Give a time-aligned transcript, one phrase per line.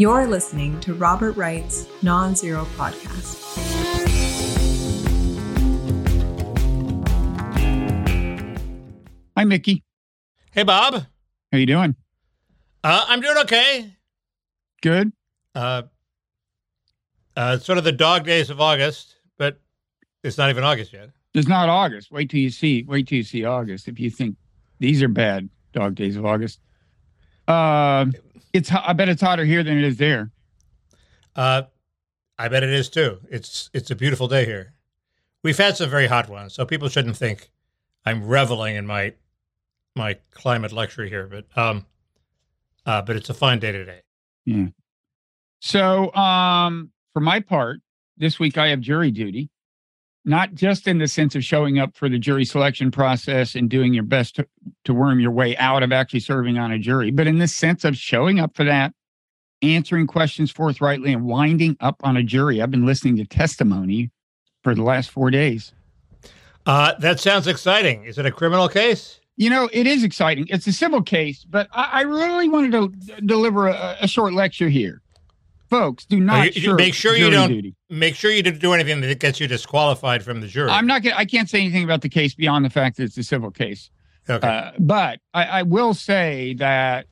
[0.00, 3.36] You're listening to Robert Wright's Nonzero Podcast.
[9.36, 9.84] Hi, Mickey.
[10.52, 11.04] Hey, Bob.
[11.52, 11.94] How you doing?
[12.82, 13.94] Uh, I'm doing okay.
[14.80, 15.12] Good.
[15.54, 15.82] Uh,
[17.36, 19.60] uh, sort of the dog days of August, but
[20.24, 21.10] it's not even August yet.
[21.34, 22.10] It's not August.
[22.10, 22.84] Wait till you see.
[22.84, 23.86] Wait till you see August.
[23.86, 24.36] If you think
[24.78, 26.58] these are bad dog days of August,
[27.48, 28.06] uh,
[28.52, 28.70] it's.
[28.72, 30.30] I bet it's hotter here than it is there.
[31.36, 31.62] Uh,
[32.38, 33.18] I bet it is too.
[33.30, 34.74] It's it's a beautiful day here.
[35.42, 37.50] We've had some very hot ones, so people shouldn't think
[38.04, 39.14] I'm reveling in my
[39.96, 41.26] my climate luxury here.
[41.26, 41.86] But um,
[42.86, 44.00] uh, but it's a fine day today.
[44.44, 44.66] Yeah.
[45.60, 47.80] So, um, for my part,
[48.16, 49.50] this week I have jury duty,
[50.30, 53.92] not just in the sense of showing up for the jury selection process and doing
[53.92, 54.46] your best to,
[54.84, 57.84] to worm your way out of actually serving on a jury, but in the sense
[57.84, 58.94] of showing up for that,
[59.60, 62.62] answering questions forthrightly, and winding up on a jury.
[62.62, 64.10] I've been listening to testimony
[64.62, 65.72] for the last four days.
[66.64, 68.04] Uh, that sounds exciting.
[68.04, 69.20] Is it a criminal case?
[69.36, 70.46] You know, it is exciting.
[70.48, 74.34] It's a civil case, but I, I really wanted to d- deliver a, a short
[74.34, 75.02] lecture here.
[75.70, 77.74] Folks, do not you- make sure you don't duty.
[77.90, 80.70] Make sure you didn't do anything that gets you disqualified from the jury.
[80.70, 83.18] I'm not gonna I can't say anything about the case beyond the fact that it's
[83.18, 83.90] a civil case.
[84.28, 84.46] okay.
[84.46, 87.06] Uh, but I, I will say that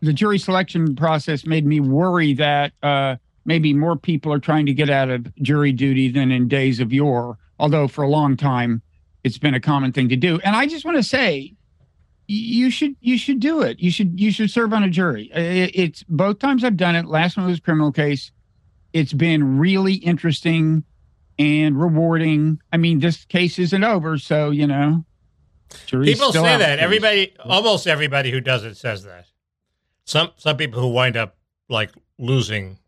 [0.00, 4.74] the jury selection process made me worry that uh, maybe more people are trying to
[4.74, 7.38] get out of jury duty than in days of yore.
[7.58, 8.82] Although for a long time,
[9.22, 10.40] it's been a common thing to do.
[10.42, 11.54] And I just want to say,
[12.26, 13.80] you should you should do it.
[13.80, 15.30] You should you should serve on a jury.
[15.34, 17.06] It, it's both times I've done it.
[17.06, 18.30] Last one was a criminal case.
[18.92, 20.84] It's been really interesting
[21.38, 22.60] and rewarding.
[22.72, 25.04] I mean, this case isn't over, so you know.
[25.88, 26.78] People say that.
[26.80, 29.26] Everybody, almost everybody who does it says that.
[30.04, 31.36] Some some people who wind up
[31.68, 32.78] like losing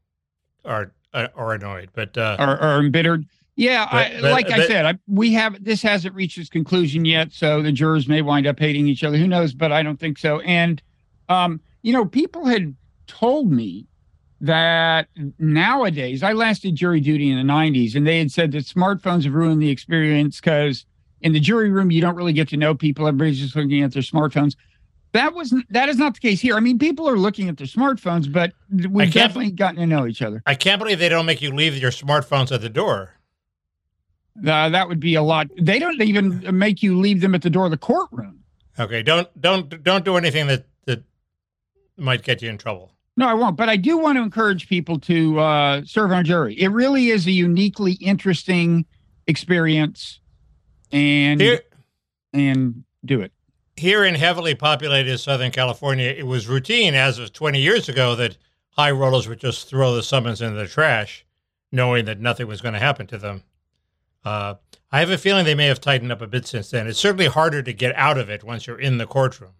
[0.64, 3.24] are are annoyed, but uh, are, are embittered.
[3.54, 7.04] Yeah, I, But- but- like I said, I, we have this hasn't reached its conclusion
[7.04, 9.18] yet, so the jurors may wind up hating each other.
[9.18, 9.52] Who knows?
[9.54, 10.40] But I don't think so.
[10.40, 10.82] And
[11.28, 12.74] um, you know, people had
[13.06, 13.86] told me
[14.42, 15.06] that
[15.38, 19.24] nowadays, I last did jury duty in the '90s, and they had said that smartphones
[19.24, 20.84] have ruined the experience because
[21.20, 23.06] in the jury room you don't really get to know people.
[23.06, 24.56] Everybody's just looking at their smartphones.
[25.12, 26.56] That was that is not the case here.
[26.56, 28.52] I mean, people are looking at their smartphones, but
[28.90, 30.42] we've definitely gotten to know each other.
[30.44, 33.14] I can't believe they don't make you leave your smartphones at the door.
[34.38, 35.48] Uh, that would be a lot.
[35.60, 38.40] They don't even make you leave them at the door of the courtroom.
[38.78, 41.04] Okay, don't don't don't do anything that that
[41.96, 42.92] might get you in trouble.
[43.16, 43.56] No, I won't.
[43.56, 46.54] But I do want to encourage people to uh, serve on a jury.
[46.60, 48.86] It really is a uniquely interesting
[49.26, 50.20] experience,
[50.90, 51.60] and Here
[52.32, 53.32] and do it.
[53.76, 58.36] here in heavily populated Southern California, it was routine as of 20 years ago that
[58.70, 61.26] high rollers would just throw the summons in the trash,
[61.70, 63.42] knowing that nothing was going to happen to them.
[64.24, 64.54] Uh,
[64.90, 66.86] I have a feeling they may have tightened up a bit since then.
[66.86, 69.52] It's certainly harder to get out of it once you're in the courtroom.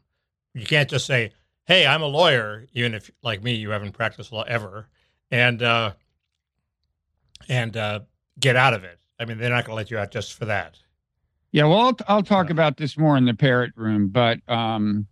[0.55, 1.33] You can't just say,
[1.65, 4.89] "Hey, I'm a lawyer," even if, like me, you haven't practiced law ever,
[5.31, 5.93] and uh,
[7.49, 8.01] and uh,
[8.39, 8.99] get out of it.
[9.19, 10.79] I mean, they're not going to let you out just for that.
[11.53, 12.53] Yeah, well, I'll, I'll talk Yeah.
[12.53, 15.07] about this more in the parrot room, but um,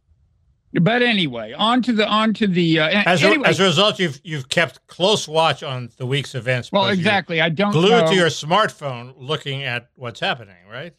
[0.81, 4.21] but anyway, on to the on to the uh, As a, as a result, you've
[4.25, 6.72] you've kept close watch on the week's events.
[6.72, 7.41] well, exactly.
[7.41, 8.06] I don't Glued know.
[8.06, 10.56] to your smartphone, looking at what's happening.
[10.71, 10.94] Right?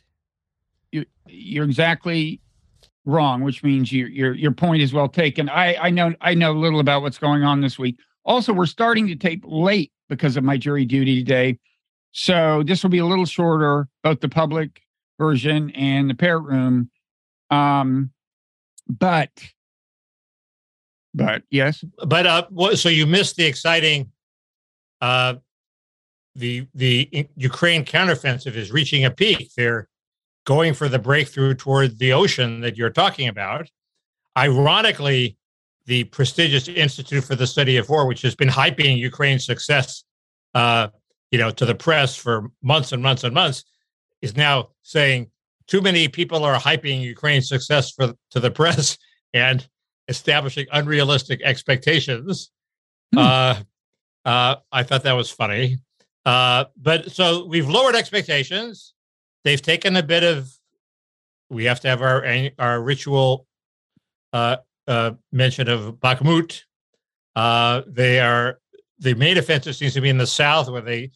[0.92, 2.42] you, you're exactly
[3.06, 5.50] wrong, which means your your your point is well taken.
[5.50, 7.98] I I know I know little about what's going on this week.
[8.24, 11.58] Also, we're starting to tape late because of my jury duty today,
[12.12, 14.82] so this will be a little shorter, both the public
[15.20, 16.90] version and the parrot room.
[17.50, 18.12] Um,
[18.88, 19.32] but
[21.14, 24.12] but yes, But uh, so you missed the exciting.
[25.02, 25.36] Uh,
[26.36, 29.52] the the Ukraine counteroffensive is reaching a peak.
[29.58, 29.90] They're
[30.46, 33.70] going for the breakthrough toward the ocean that you're talking about.
[34.38, 35.38] Ironically,
[35.86, 40.04] the prestigious Institute for the Study of War, which has been hyping Ukraine's success,
[40.54, 40.88] uh,
[41.32, 43.64] you know, to the press for months and months and months,
[44.22, 45.30] is now saying
[45.68, 48.98] too many people are hyping Ukraine's success for to the press
[49.34, 49.68] and
[50.08, 52.52] establishing unrealistic expectations.
[53.14, 53.20] Hmm.
[53.20, 53.56] Uh,
[54.26, 55.80] uh, I thought that was funny.
[56.26, 58.94] Uh, but so we've lowered expectations.
[59.44, 60.52] They've taken a bit of.
[61.50, 62.26] We have to have our
[62.60, 63.46] our ritual
[64.34, 64.58] uh,
[64.88, 66.62] uh, mention of Bakhmut.
[67.36, 68.60] Uh, they are
[69.00, 71.12] the main offensive seems to be in the south, where they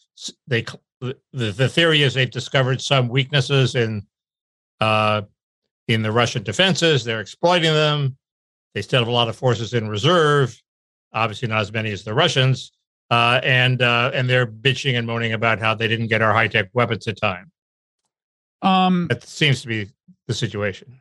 [0.48, 0.66] they
[1.01, 4.06] the, the theory is they've discovered some weaknesses in
[4.81, 5.21] uh,
[5.88, 7.04] in the Russian defenses.
[7.04, 8.18] They're exploiting them.
[8.74, 10.60] They still have a lot of forces in reserve.
[11.13, 12.71] obviously not as many as the Russians,
[13.10, 16.48] uh, and uh, and they're bitching and moaning about how they didn't get our high
[16.48, 17.51] tech weapons in time.
[18.65, 19.88] Um, That seems to be
[20.27, 21.00] the situation.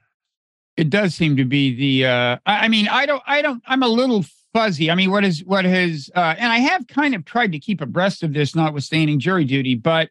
[0.77, 2.07] it does seem to be the.
[2.07, 3.23] Uh, I, mean, I don't.
[3.27, 3.63] I don't.
[3.67, 4.91] I'm a little fuzzy.
[4.91, 6.11] I mean, what is what has?
[6.15, 9.75] Uh, and I have kind of tried to keep abreast of this, notwithstanding jury duty.
[9.75, 10.11] But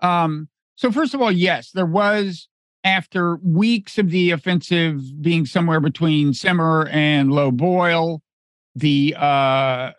[0.00, 2.48] um, so first of all, yes, there was
[2.84, 8.22] after weeks of the offensive being somewhere between simmer and low boil,
[8.74, 9.92] the uh,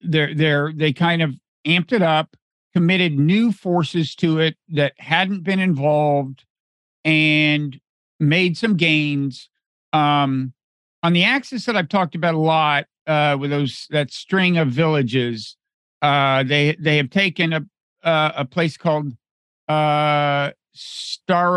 [0.00, 1.34] they're they're they kind of
[1.66, 2.36] amped it up,
[2.74, 6.44] committed new forces to it that hadn't been involved,
[7.04, 7.80] and
[8.20, 9.48] made some gains.
[9.92, 10.52] Um,
[11.02, 14.68] on the axis that I've talked about a lot, uh, with those that string of
[14.68, 15.56] villages,
[16.00, 17.66] uh, they they have taken a
[18.04, 19.12] uh, a place called
[19.68, 21.52] uh, Staromorska.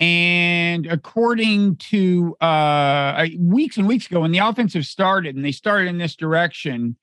[0.00, 5.88] And according to uh, weeks and weeks ago, when the offensive started and they started
[5.88, 6.96] in this direction,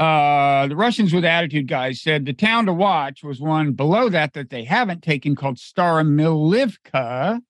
[0.00, 4.32] uh, the Russians with attitude guys said the town to watch was one below that
[4.32, 7.40] that they haven't taken called Staromilivka.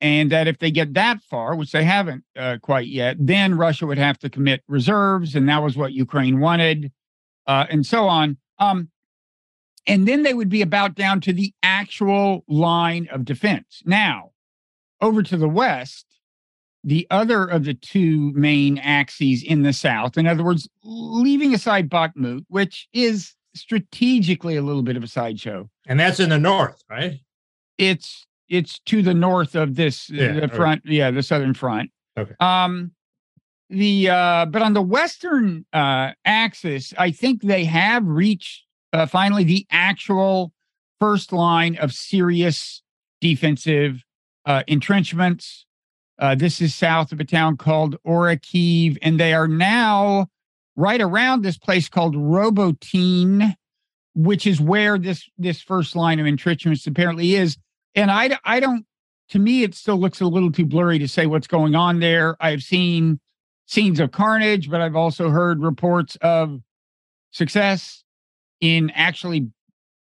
[0.00, 3.86] And that if they get that far, which they haven't uh, quite yet, then Russia
[3.86, 5.34] would have to commit reserves.
[5.34, 6.92] And that was what Ukraine wanted,
[7.48, 8.36] uh, and so on.
[8.60, 8.90] Um,
[9.86, 13.82] and then they would be about down to the actual line of defense.
[13.86, 14.32] Now,
[15.00, 16.06] over to the west,
[16.84, 21.88] the other of the two main axes in the south, in other words, leaving aside
[21.88, 26.82] Bakhmut, which is strategically a little bit of a sideshow, And that's in the north,
[26.88, 27.20] right?
[27.78, 30.56] it's it's to the north of this Yeah, the okay.
[30.56, 32.34] front yeah the southern front Okay.
[32.40, 32.90] um
[33.70, 39.44] the uh but on the western uh axis i think they have reached uh, finally
[39.44, 40.52] the actual
[40.98, 42.82] first line of serious
[43.20, 44.02] defensive
[44.46, 45.66] uh entrenchments
[46.18, 50.26] uh this is south of a town called Orikhiv and they are now
[50.76, 53.54] right around this place called Robotyne
[54.18, 57.56] which is where this this first line of entrenchments apparently is.
[57.94, 58.84] And I, I don't
[59.28, 62.36] to me it still looks a little too blurry to say what's going on there.
[62.40, 63.20] I've seen
[63.66, 66.58] scenes of carnage but i've also heard reports of
[67.32, 68.02] success
[68.62, 69.46] in actually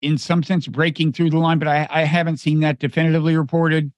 [0.02, 3.92] in some sense breaking through the line but i, I haven't seen that definitively reported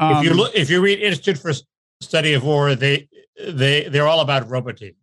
[0.00, 1.52] if you Um, look, if you read Institute for
[2.00, 3.08] Study of War, they
[3.40, 4.94] they they're all about Robotyne.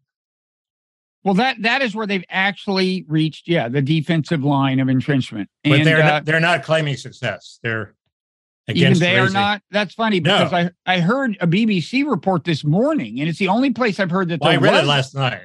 [1.24, 5.74] well that that is where they've actually reached yeah the defensive line of entrenchment But
[5.80, 7.60] and they're uh, not, they're not claiming success.
[7.64, 7.96] They're
[8.68, 10.44] even against they are not that's funny No.
[10.44, 14.10] because i i heard a bbc report this morning and it's the only place i've
[14.10, 15.44] heard that Well, I read was it last night.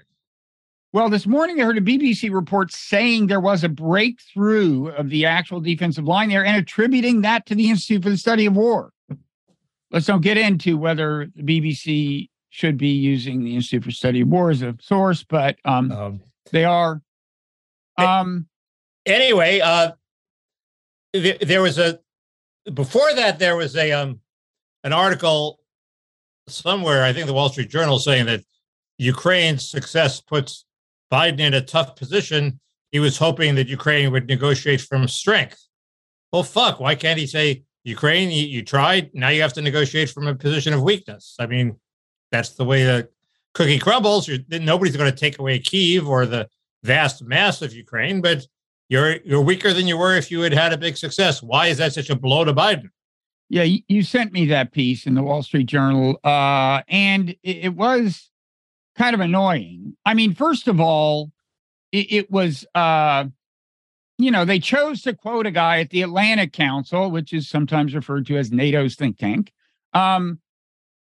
[0.93, 5.25] Well, this morning I heard a BBC report saying there was a breakthrough of the
[5.25, 8.91] actual defensive line there and attributing that to the Institute for the Study of War.
[9.91, 14.29] Let's don't get into whether the BBC should be using the Institute for Study of
[14.29, 16.21] War as a source, but um, Um,
[16.53, 17.01] they are.
[17.97, 18.47] Um,
[19.07, 19.93] anyway, uh,
[21.13, 21.99] th- there was a
[22.73, 24.21] before that there was a um
[24.85, 25.61] an article
[26.49, 28.45] somewhere, I think the Wall Street Journal, saying that
[28.99, 30.65] Ukraine's success puts
[31.13, 32.61] Biden in a tough position.
[32.93, 35.65] He was hoping that Ukraine would negotiate from strength.
[36.33, 38.31] Well, fuck, why can't he say Ukraine?
[38.31, 41.37] You, you tried, now you have to negotiate from a position of weakness.
[41.39, 41.77] I mean,
[42.31, 43.09] that's the way the
[43.55, 44.29] cookie crumbles.
[44.29, 46.49] You're, nobody's going to take away Kiev or the
[46.83, 48.47] vast mass of Ukraine, but
[48.89, 51.43] you're you're weaker than you were if you had had a big success.
[51.43, 52.91] Why is that such a blow to Biden?
[53.51, 57.75] yeah, you, sent me that piece in the Wall Street Journal, uh, and it, it
[57.75, 58.31] was
[58.97, 59.97] kind of annoying.
[60.07, 61.33] I mean, first of all,
[61.91, 63.25] it, it was, uh,
[64.25, 67.95] you know, they chose to quote a guy at the Atlantic Council, which is sometimes
[67.95, 69.53] referred to as NATO's think tank,
[69.93, 70.41] um,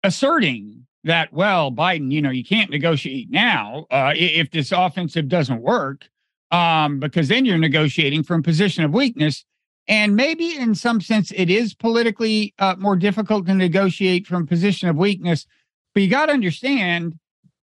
[0.03, 5.61] asserting that, well, Biden, you know, you can't negotiate now uh, if this offensive doesn't
[5.61, 6.09] work,
[6.51, 9.45] um, because then you're negotiating from a position of weakness.
[9.87, 14.89] And maybe in some sense, it is politically uh, more difficult to negotiate from position
[14.89, 15.45] of weakness.
[15.93, 17.17] But you got to understand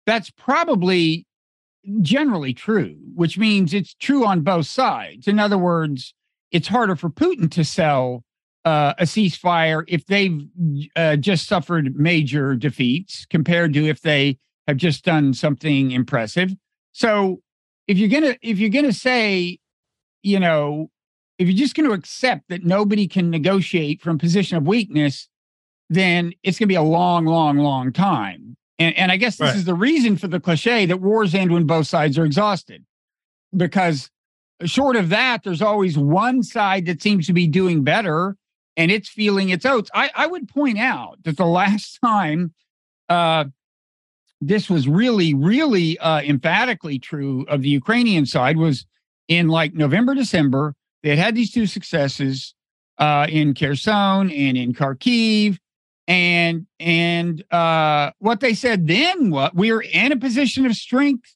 [0.05, 1.25] that's probably
[2.01, 5.27] generally true, which means it's true on both sides.
[5.27, 6.13] In other words,
[6.51, 8.23] it's harder for Putin to sell
[8.65, 10.47] uh, a ceasefire if they've
[10.95, 14.37] uh, just suffered major defeats compared to if they
[14.67, 16.53] have just done something impressive.
[16.93, 17.41] So
[17.87, 19.59] if you're gonna if you're gonna say,
[20.21, 20.89] you know,
[21.37, 25.27] if you're just going to accept that nobody can negotiate from position of weakness,
[25.89, 28.55] then it's going to be a long, long, long time.
[28.79, 29.55] And, and I guess this Right.
[29.55, 32.85] is the reason for the cliche that wars end when both sides are exhausted.
[33.55, 34.09] Because
[34.65, 38.35] short of that, there's always one side that seems to be doing better
[38.75, 39.91] and it's feeling its oats.
[39.93, 42.53] I, I would point out that the last time
[43.09, 43.45] uh,
[44.41, 48.85] this was really, really uh, emphatically true of the Ukrainian side was
[49.27, 50.75] in like November, December.
[51.03, 52.53] They had had these two successes
[52.97, 55.57] uh, in Kherson and in Kharkiv,
[56.07, 61.35] and and uh, what they said then what we were in a position of strength.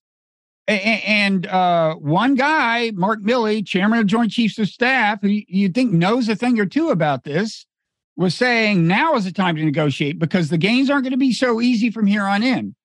[0.70, 5.94] And uh, one guy, Mark Milley, chairman of Joint Chiefs of Staff, who you think
[5.94, 7.66] knows a thing or two about this,
[8.18, 11.32] was saying now is the time to negotiate because the gains aren't going to be
[11.32, 12.76] so easy from here on in.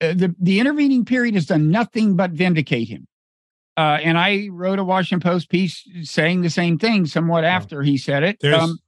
[0.00, 3.06] Uh, the the intervening period has done nothing but vindicate him.
[3.76, 7.96] Uh, and I wrote a Washington Post piece saying the same thing, somewhat after he
[7.96, 8.38] said it.
[8.60, 8.78] Um,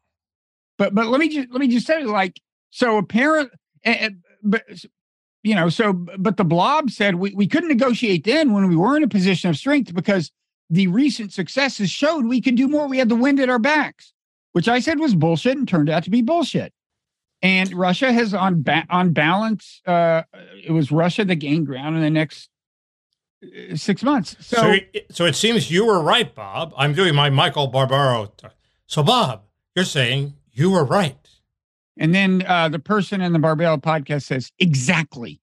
[0.82, 3.52] but but let me just let me just say, like, so apparent,
[4.42, 4.64] but
[5.44, 8.96] you know, so but the blob said we, we couldn't negotiate then when we were
[8.96, 10.32] in a position of strength because
[10.70, 12.88] the recent successes showed we could do more.
[12.88, 14.12] We had the wind at our backs,
[14.54, 16.72] which I said was bullshit and turned out to be bullshit.
[17.42, 20.22] And Russia has on ba- on balance, uh,
[20.64, 22.48] it was Russia that gained ground in the next
[23.44, 24.36] uh, six months.
[24.40, 24.78] So, so,
[25.10, 26.74] so, it seems you were right, Bob.
[26.76, 28.32] I'm doing my Michael Barbaro.
[28.88, 29.42] So, Bob,
[29.76, 31.16] you're saying you were right.
[31.98, 35.40] And then uh, the person in the Barbell podcast says, exactly.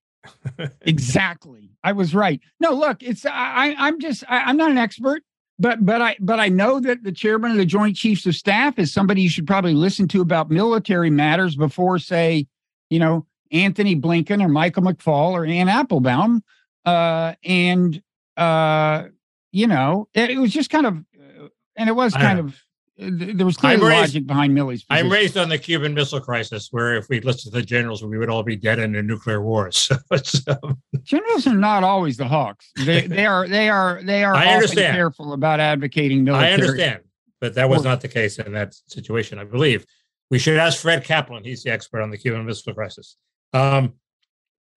[0.81, 1.71] exactly.
[1.83, 2.41] I was right.
[2.59, 5.23] No, look, it's I, I'm just I, I'm not an expert
[5.59, 8.79] but but I but I know that the chairman of the Joint Chiefs of Staff
[8.79, 12.47] is somebody you should probably listen to about military matters before, say,
[12.89, 16.43] you know, Antony Blinken or Michael McFaul or Anne Applebaum.
[16.85, 18.01] Uh, and
[18.37, 19.03] uh,
[19.51, 22.57] you know, it, it was just kind of, uh, and it was kind of
[23.01, 24.83] there was clear logic behind Milley's.
[24.83, 25.05] Position.
[25.05, 28.17] I'm raised on the Cuban Missile Crisis, where if we listened to the generals, we
[28.17, 29.71] would all be dead in a nuclear war.
[30.23, 30.57] So,
[31.03, 32.71] generals are not always the hawks.
[32.75, 33.47] They, they are.
[33.47, 34.01] They are.
[34.03, 34.35] They are.
[34.35, 34.95] I understand.
[34.95, 36.49] Careful about advocating military.
[36.49, 37.03] I understand,
[37.39, 39.39] but that was not the case in that situation.
[39.39, 39.85] I believe
[40.29, 41.43] we should ask Fred Kaplan.
[41.43, 43.17] He's the expert on the Cuban Missile Crisis.
[43.53, 43.93] Um,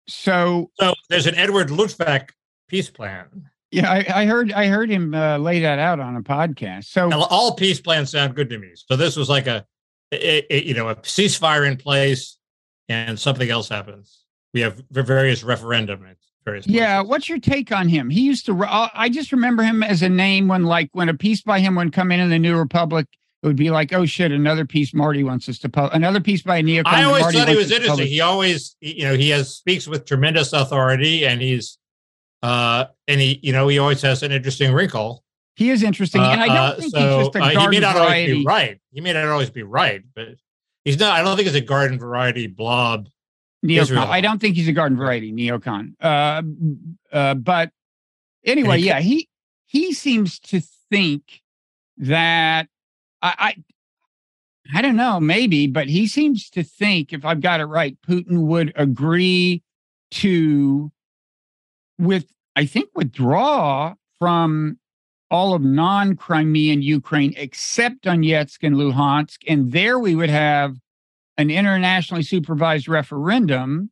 [0.09, 2.31] so, so there's an Edward Luttwak
[2.69, 6.23] peace plan yeah, I, I, heard I heard him uh, lay that out on a
[6.23, 6.85] podcast.
[6.85, 8.71] So all peace plans sound good to me.
[8.75, 9.65] So this was like a,
[10.13, 12.39] a, a, you know a ceasefire in place,
[12.89, 14.25] and something else happens.
[14.53, 16.07] We have various referendum
[16.45, 16.67] various.
[16.67, 16.77] Places.
[16.77, 18.11] Yeah, what's your take on him?
[18.11, 18.65] He used to.
[18.69, 21.93] I just remember him as a name when like when a piece by him would
[21.93, 23.07] come in in the New Republic.
[23.43, 25.97] It would be like, oh shit, another piece Marty wants us to publish.
[25.97, 26.87] Another piece by a neocon.
[26.87, 28.07] I always thought he was interesting.
[28.07, 31.79] He always, you know, he has speaks with tremendous authority, and he's
[32.43, 35.25] uh, and he, you know, he always has an interesting wrinkle.
[35.55, 37.69] He is interesting, and I don't uh, think so, he's just a garden uh, he
[37.69, 38.33] may not variety.
[38.33, 38.81] always be right.
[38.91, 40.29] He may not always be right, but
[40.85, 41.13] he's not.
[41.19, 43.09] I don't think it's a garden variety blob.
[43.65, 44.09] Neocon.
[44.09, 45.95] I don't think he's a garden variety neocon.
[46.01, 46.43] Uh,
[47.13, 47.71] uh, but
[48.45, 49.29] anyway, he, yeah, he
[49.67, 51.43] he seems to think
[51.99, 52.69] that
[53.21, 53.55] I, I
[54.75, 58.47] I don't know, maybe, but he seems to think, if I've got it right, Putin
[58.47, 59.63] would agree
[60.13, 60.91] to
[62.03, 64.79] with, I think, withdraw from
[65.31, 69.39] all of non Crimean Ukraine except Donetsk and Luhansk.
[69.49, 70.77] And there we would have
[71.39, 73.91] an internationally supervised referendum,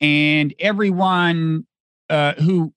[0.00, 1.66] and everyone
[2.10, 2.74] uh, who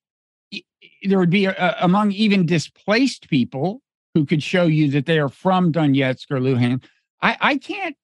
[1.02, 3.82] there would be a, among even displaced people
[4.14, 6.84] who could show you that they are from Donetsk or Luhansk.
[7.20, 7.96] I, I can't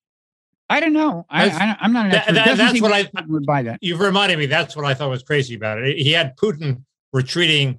[0.72, 1.26] I don't know.
[1.28, 2.34] I, I, am not an expert.
[2.34, 3.78] That, that's what I would buy that.
[3.82, 4.46] You've reminded me.
[4.46, 5.98] That's what I thought was crazy about it.
[5.98, 7.78] He had Putin retreating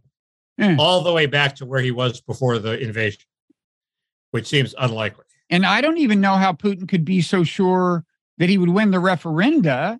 [0.61, 0.77] mm.
[0.77, 3.23] all the way back to where he was before the invasion,
[4.29, 5.25] which seems unlikely.
[5.49, 8.05] And I don't even know how Putin could be so sure
[8.37, 9.97] that he would win the referenda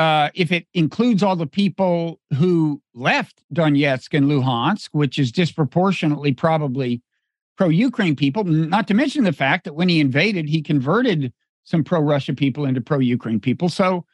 [0.00, 6.32] uh, if it includes all the people who left Donetsk and Luhansk, which is disproportionately
[6.32, 7.00] probably
[7.56, 11.32] pro Ukraine people, not to mention the fact that when he invaded, he converted
[11.64, 13.68] some pro Russia people into pro Ukraine people.
[13.68, 14.04] So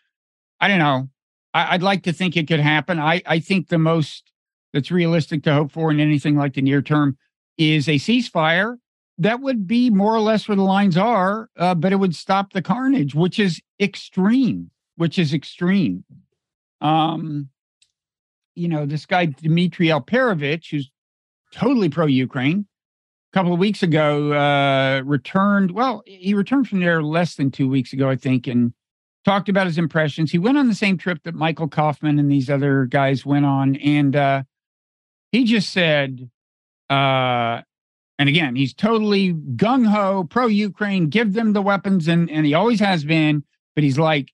[0.60, 1.08] I don't know.
[1.52, 3.00] I, would like to think it could happen.
[3.00, 4.30] I, I think the most
[4.72, 7.18] that's realistic to hope for in anything like the near term
[7.58, 8.76] is a ceasefire
[9.20, 12.52] that would be more or less where the lines are, uh, but it would stop
[12.52, 16.04] the carnage, which is extreme, which is extreme.
[16.80, 17.50] Um,
[18.54, 20.90] you know, this guy, Dmitri Alperovitch, who's
[21.52, 22.66] totally pro Ukraine,
[23.32, 25.70] couple of weeks ago uh, returned.
[25.70, 28.72] Well, he returned from there less than two weeks ago, I think, and
[29.24, 30.32] talked about his impressions.
[30.32, 33.76] He went on the same trip that Michael Kofman and these other guys went on,
[33.76, 34.42] and uh,
[35.30, 36.30] he just said,
[36.88, 37.62] uh,
[38.18, 42.54] and again, he's totally gung ho pro Ukraine, give them the weapons, and and he
[42.54, 43.44] always has been.
[43.74, 44.32] But he's like,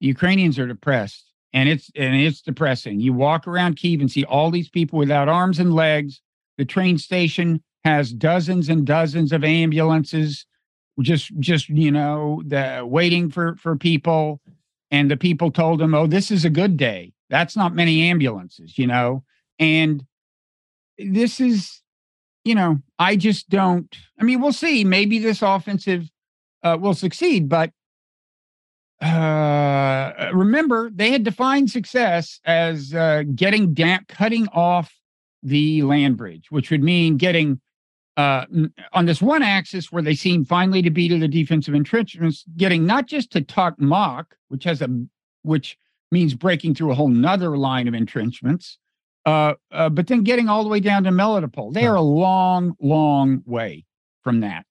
[0.00, 3.00] Ukrainians are depressed, and it's and it's depressing.
[3.00, 6.20] You walk around Kiev and see all these people without arms and legs.
[6.58, 10.46] The train station has dozens and dozens of ambulances
[11.00, 14.40] just just you know the waiting for for people
[14.90, 18.78] and the people told him oh this is a good day That's not many ambulances,
[18.78, 19.24] you know.
[19.58, 20.04] And
[20.98, 21.82] this is,
[22.44, 23.94] you know, I just don't.
[24.18, 24.84] I mean, we'll see.
[24.84, 26.08] Maybe this offensive
[26.62, 27.70] uh, will succeed, but
[29.00, 34.92] uh, remember they had defined success as uh, getting down, cutting off
[35.42, 37.60] the land bridge, which would mean getting
[38.18, 38.44] uh,
[38.92, 42.84] on this one axis where they seem finally to be to the defensive entrenchments, getting
[42.84, 44.88] not just to Tokmak, which has a
[45.42, 45.78] which
[46.10, 48.78] means breaking through a whole nother line of entrenchments,
[49.24, 51.72] uh, uh, but then getting all the way down to Melitopol.
[51.72, 53.84] They are a long, long way
[54.24, 54.66] from that.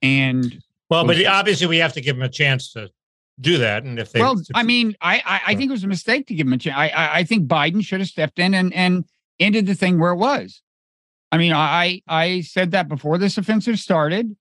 [0.00, 2.88] And well, but obviously we have to give them a chance to
[3.42, 3.84] do that.
[3.84, 6.34] And if they, well, I mean, I I, I think it was a mistake to
[6.34, 6.78] give them a chance.
[6.78, 9.04] I, I I think Biden should have stepped in and and
[9.38, 10.62] ended the thing where it was.
[11.32, 14.36] I mean, I I said that before this offensive started,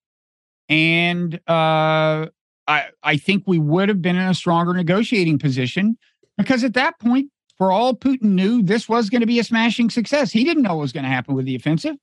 [0.68, 2.28] and uh,
[2.68, 5.98] I I think we would have been in a stronger negotiating position
[6.38, 9.90] because at that point, for all Putin knew, this was going to be a smashing
[9.90, 10.32] success.
[10.32, 11.96] He didn't know what was going to happen with the offensive,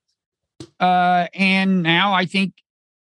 [0.79, 2.53] uh, and now I think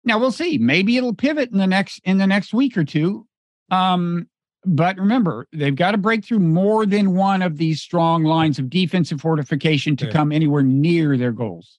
[0.05, 0.59] now we'll see.
[0.59, 3.27] Maybe it'll pivot in the next in the next week or two.
[3.71, 4.29] Um,
[4.65, 8.71] but remember, they've got to break through more than one of these strong lines of
[8.71, 10.13] defensive fortification to yeah.
[10.13, 11.79] come anywhere near their goals.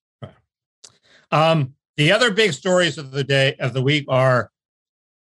[1.31, 4.51] Um, the other big stories of the day of the week are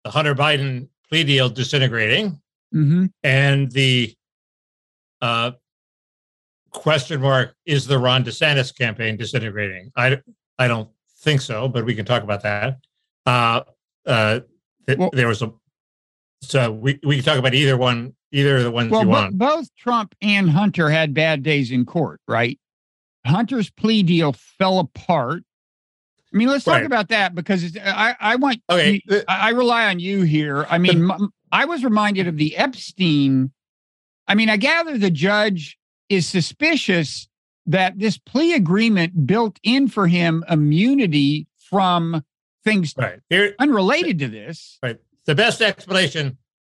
[0.04, 2.40] the Hunter Biden plea deal disintegrating
[2.74, 3.06] mm-hmm.
[3.24, 4.14] and the
[5.22, 5.52] uh,
[6.72, 9.92] question mark is the Ron DeSantis campaign disintegrating?
[9.96, 10.20] I,
[10.60, 10.90] I don't
[11.20, 12.78] think so, but we can talk about that.
[13.26, 13.62] Uh,
[14.06, 14.42] uh,
[14.86, 15.52] th- well, there was a
[16.42, 19.38] so we, we can talk about either one, either of the ones well, you want.
[19.38, 22.60] Both Trump and Hunter had bad days in court, right?
[23.26, 25.44] Hunter's plea deal fell apart.
[26.34, 26.86] I mean, let's talk right.
[26.86, 29.02] about that because I, I want, okay.
[29.06, 30.66] You, I, I rely on you here.
[30.70, 31.10] I mean,
[31.52, 33.52] I was reminded of the Epstein.
[34.28, 35.78] I mean, I gather the judge
[36.10, 37.28] is suspicious
[37.66, 42.24] that this plea agreement built in for him immunity from
[42.64, 43.20] things right.
[43.30, 44.80] Here, unrelated to this.
[44.84, 46.38] Right the best explanation,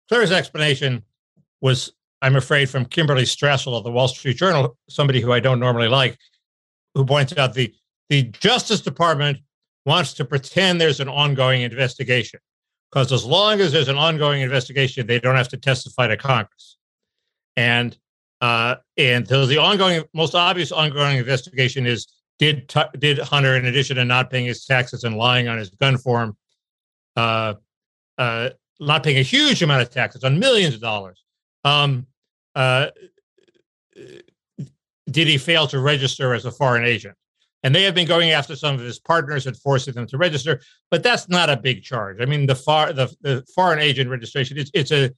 [0.08, 1.04] clearest explanation
[1.60, 5.60] was, I'm afraid, from Kimberly Strassel of the Wall Street Journal, somebody who I don't
[5.60, 6.18] normally like,
[6.94, 7.72] who points out the
[8.08, 9.38] the Justice Department
[9.84, 12.40] wants to pretend there's an ongoing investigation
[12.90, 16.78] because as long as there's an ongoing investigation, they don't have to testify to Congress.
[17.56, 17.96] And
[18.40, 22.06] uh, and so the ongoing, most obvious ongoing investigation is
[22.38, 25.98] did did Hunter, in addition to not paying his taxes and lying on his gun
[25.98, 26.36] form,
[27.16, 27.54] uh,
[28.18, 28.50] uh,
[28.80, 31.24] not paying a huge amount of taxes on millions of dollars.
[31.64, 32.06] Um,
[32.54, 32.88] uh,
[35.10, 37.16] did he fail to register as a foreign agent?
[37.64, 40.60] And they have been going after some of his partners and forcing them to register,
[40.90, 42.20] but that's not a big charge.
[42.20, 45.10] I mean, the far the, the foreign agent registration it's it's a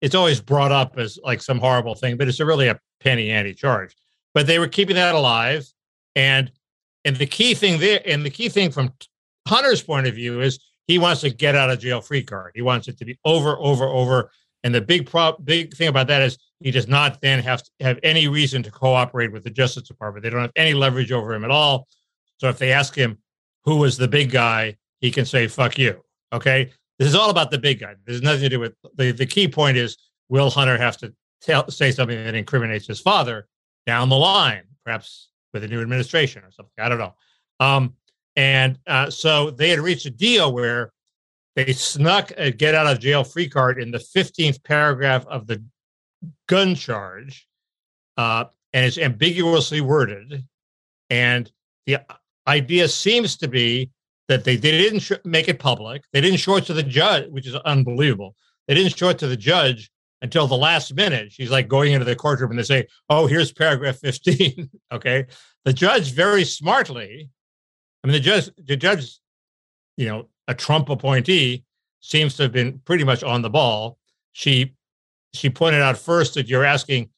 [0.00, 3.30] it's always brought up as like some horrible thing, but it's a really a penny
[3.30, 3.96] ante charge.
[4.34, 5.66] But they were keeping that alive,
[6.14, 6.52] and
[7.04, 8.92] and the key thing there, and the key thing from
[9.46, 12.52] Hunter's point of view is he wants a get out of jail free card.
[12.54, 14.30] He wants it to be over, over, over.
[14.64, 17.70] And the big prop, big thing about that is he does not then have to
[17.80, 20.24] have any reason to cooperate with the Justice Department.
[20.24, 21.86] They don't have any leverage over him at all.
[22.38, 23.18] So if they ask him
[23.64, 27.50] who was the big guy, he can say "fuck you." Okay, this is all about
[27.50, 27.94] the big guy.
[28.04, 29.96] There's nothing to do with the the key point is
[30.28, 33.46] will Hunter have to tell say something that incriminates his father
[33.86, 36.72] down the line, perhaps with a new administration or something.
[36.78, 37.14] I don't know.
[37.60, 37.94] Um,
[38.38, 40.92] and uh, so they had reached a deal where
[41.56, 45.60] they snuck a get out of jail free card in the 15th paragraph of the
[46.46, 47.48] gun charge.
[48.16, 50.46] Uh, and it's ambiguously worded.
[51.10, 51.50] And
[51.86, 51.98] the
[52.46, 53.90] idea seems to be
[54.28, 56.04] that they, didn't sh- make it public.
[56.12, 58.36] They didn't show it to the judge, which is unbelievable.
[58.68, 59.90] They didn't show it to the judge
[60.22, 61.32] until the last minute.
[61.32, 64.70] She's like going into the courtroom and they say, Oh, here's paragraph 15.
[64.92, 65.26] okay.
[65.64, 67.30] The judge very smartly
[68.02, 69.18] I mean, the judge, the judge,
[69.96, 71.64] you know, a Trump appointee
[72.00, 73.98] seems to have been pretty much on the ball.
[74.32, 74.74] She
[75.34, 77.10] she pointed out first that you're asking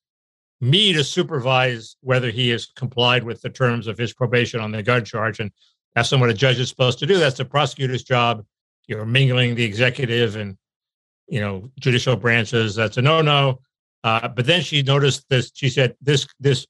[0.61, 4.83] me to supervise whether he has complied with the terms of his probation on the
[4.83, 5.51] gun charge, and
[5.95, 7.19] that's not what a judge is supposed to do.
[7.19, 8.45] That's the prosecutor's job.
[8.87, 10.57] You're mingling the executive and
[11.29, 12.75] you know judicial branches.
[12.75, 13.61] That's a no-no.
[14.03, 15.51] Uh, but then she noticed this.
[15.55, 16.67] She said, "This this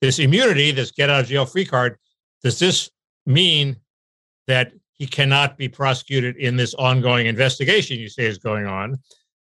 [0.00, 1.98] this immunity, this get out of jail free card,
[2.42, 2.90] does this
[3.26, 3.76] mean
[4.46, 8.98] that he cannot be prosecuted in this ongoing investigation you say is going on.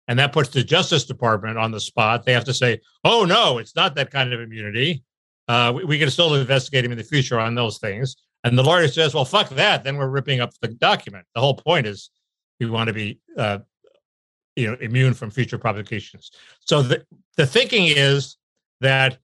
[0.08, 2.26] And that puts the Justice Department on the spot.
[2.26, 5.04] They have to say, oh, no, it's not that kind of immunity.
[5.48, 8.16] Uh, we, we, can still investigate him in the future on those things.
[8.44, 9.84] And the lawyer says, well, fuck that.
[9.84, 11.26] Then we're ripping up the document.
[11.36, 12.10] The whole point is
[12.60, 13.60] we want to be, uh,
[14.56, 16.32] you know, immune from future prosecutions.
[16.62, 17.06] So the,
[17.38, 18.38] the thinking is
[18.82, 19.18] that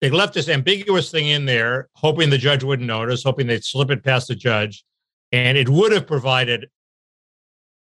[0.00, 3.90] they left this ambiguous thing in there, hoping the judge wouldn't notice, hoping they'd slip
[3.90, 4.84] it past the judge,
[5.32, 6.68] and it would have provided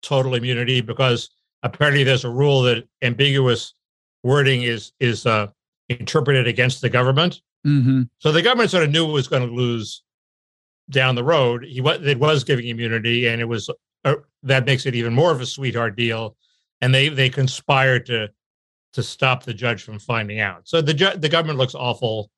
[0.02, 1.30] total immunity because
[1.64, 3.74] apparently there's a rule that ambiguous
[4.24, 5.48] wording is is uh,
[5.90, 7.42] interpreted against the government.
[7.66, 8.04] Mm-hmm.
[8.20, 10.04] So the government sort of knew it was going to lose
[10.90, 11.66] down the road.
[11.66, 13.70] He was it was giving immunity, and it was
[14.04, 16.38] uh, that makes it even more of a sweetheart deal.
[16.82, 18.30] And they they conspired to
[18.96, 20.68] to stop the judge from finding out.
[20.68, 22.32] So the ju- the government looks awful.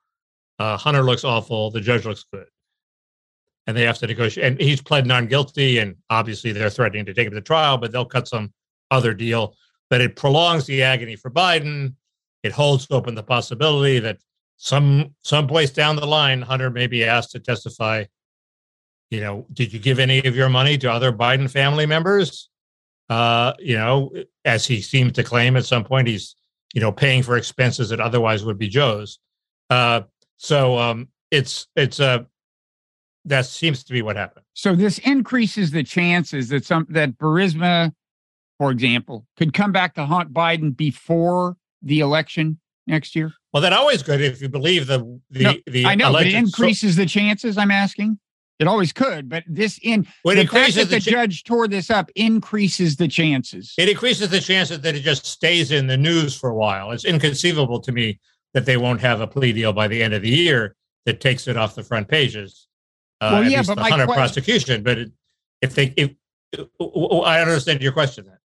[0.59, 1.71] Uh, Hunter looks awful.
[1.71, 2.47] The judge looks good.
[3.67, 4.47] And they have to negotiate.
[4.47, 5.77] And he's pled non guilty.
[5.77, 8.51] And obviously, they're threatening to take him to trial, but they'll cut some
[8.91, 9.55] other deal.
[9.89, 11.93] But it prolongs the agony for Biden.
[12.43, 14.17] It holds open the possibility that
[14.57, 18.05] some someplace down the line, Hunter may be asked to testify.
[19.11, 22.49] You know, did you give any of your money to other Biden family members?
[23.09, 24.11] Uh, you know,
[24.43, 26.35] as he seems to claim at some point, he's
[26.77, 29.17] you know paying for expenses that otherwise would be Joe's.
[29.71, 30.01] Uh,
[30.37, 32.23] so um, it's it's a uh,
[33.25, 34.45] that seems to be what happened.
[34.53, 37.93] So this increases the chances that some that Burisma,
[38.59, 43.33] for example, could come back to haunt Biden before the election next year.
[43.53, 46.35] Well, that always good if you believe the the, no, the I know, but it
[46.35, 47.57] increases so- the chances.
[47.57, 48.19] I'm asking.
[48.59, 51.91] It always could, but this in when the fact that the, ch- judge tore this
[51.91, 53.75] up increases the chances.
[53.77, 56.91] It increases the chances that it just stays in the news for a while.
[56.91, 58.19] It's inconceivable to me
[58.55, 61.47] that they won't have a plea deal by the end of the year that takes
[61.47, 62.67] it off the front pages.
[63.21, 64.83] Uh, well, yeah, but the my Hunter question- prosecution.
[64.83, 65.11] But it,
[65.61, 66.11] if they, if
[66.79, 68.37] I understand your question, then.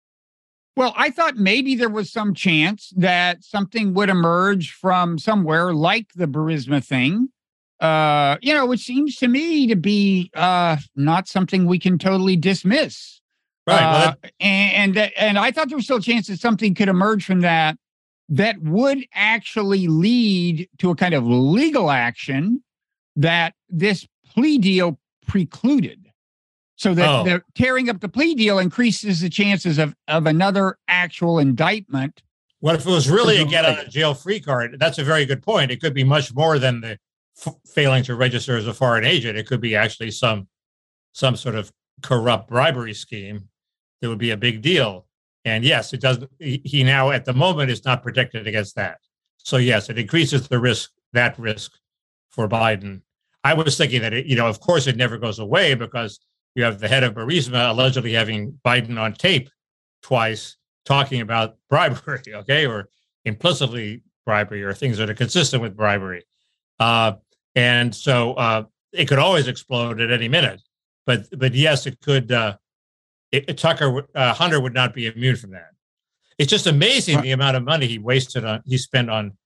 [0.77, 6.12] Well, I thought maybe there was some chance that something would emerge from somewhere like
[6.14, 7.29] the Burisma thing,
[7.81, 12.37] uh, you know, which seems to me to be uh, not something we can totally
[12.37, 13.21] dismiss.
[13.66, 13.81] Right.
[13.81, 16.88] Well, uh, and, and and I thought there was still a chance that something could
[16.88, 17.77] emerge from that
[18.29, 22.62] that would actually lead to a kind of legal action
[23.16, 26.07] that this plea deal precluded.
[26.77, 27.25] So that oh.
[27.25, 32.23] the tearing up the plea deal increases the chances of, of another actual indictment.
[32.61, 34.77] What if it was really a get out of jail free card?
[34.79, 35.71] That's a very good point.
[35.71, 36.99] It could be much more than the
[37.46, 39.38] f- failing to register as a foreign agent.
[39.38, 40.48] It could be actually some
[41.12, 41.72] some sort of
[42.03, 43.48] corrupt bribery scheme
[44.00, 45.07] that would be a big deal.
[45.44, 46.31] And yes, it doesn't.
[46.38, 48.98] He now at the moment is not protected against that.
[49.38, 51.72] So yes, it increases the risk that risk
[52.31, 53.03] for Biden.
[53.42, 56.20] I was thinking that it, you know, of course, it never goes away because
[56.55, 59.48] you have the head of Burisma allegedly having Biden on tape
[60.03, 62.88] twice talking about bribery, okay, or
[63.24, 66.24] implicitly bribery or things that are consistent with bribery.
[66.79, 67.12] Uh,
[67.55, 70.63] and so uh, it could always explode at any minute.
[71.07, 72.31] But but yes, it could.
[72.33, 72.57] Uh,
[73.33, 75.71] it, Tucker uh, Hunter would not be immune from that.
[76.39, 79.37] It's just amazing the amount of money he wasted on he spent on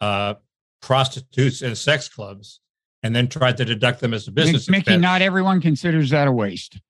[0.00, 0.34] uh,
[0.80, 2.60] prostitutes and sex clubs
[3.02, 4.68] and then tried to deduct them as a business.
[4.68, 5.02] Mickey, expense.
[5.02, 6.80] not everyone considers that a waste,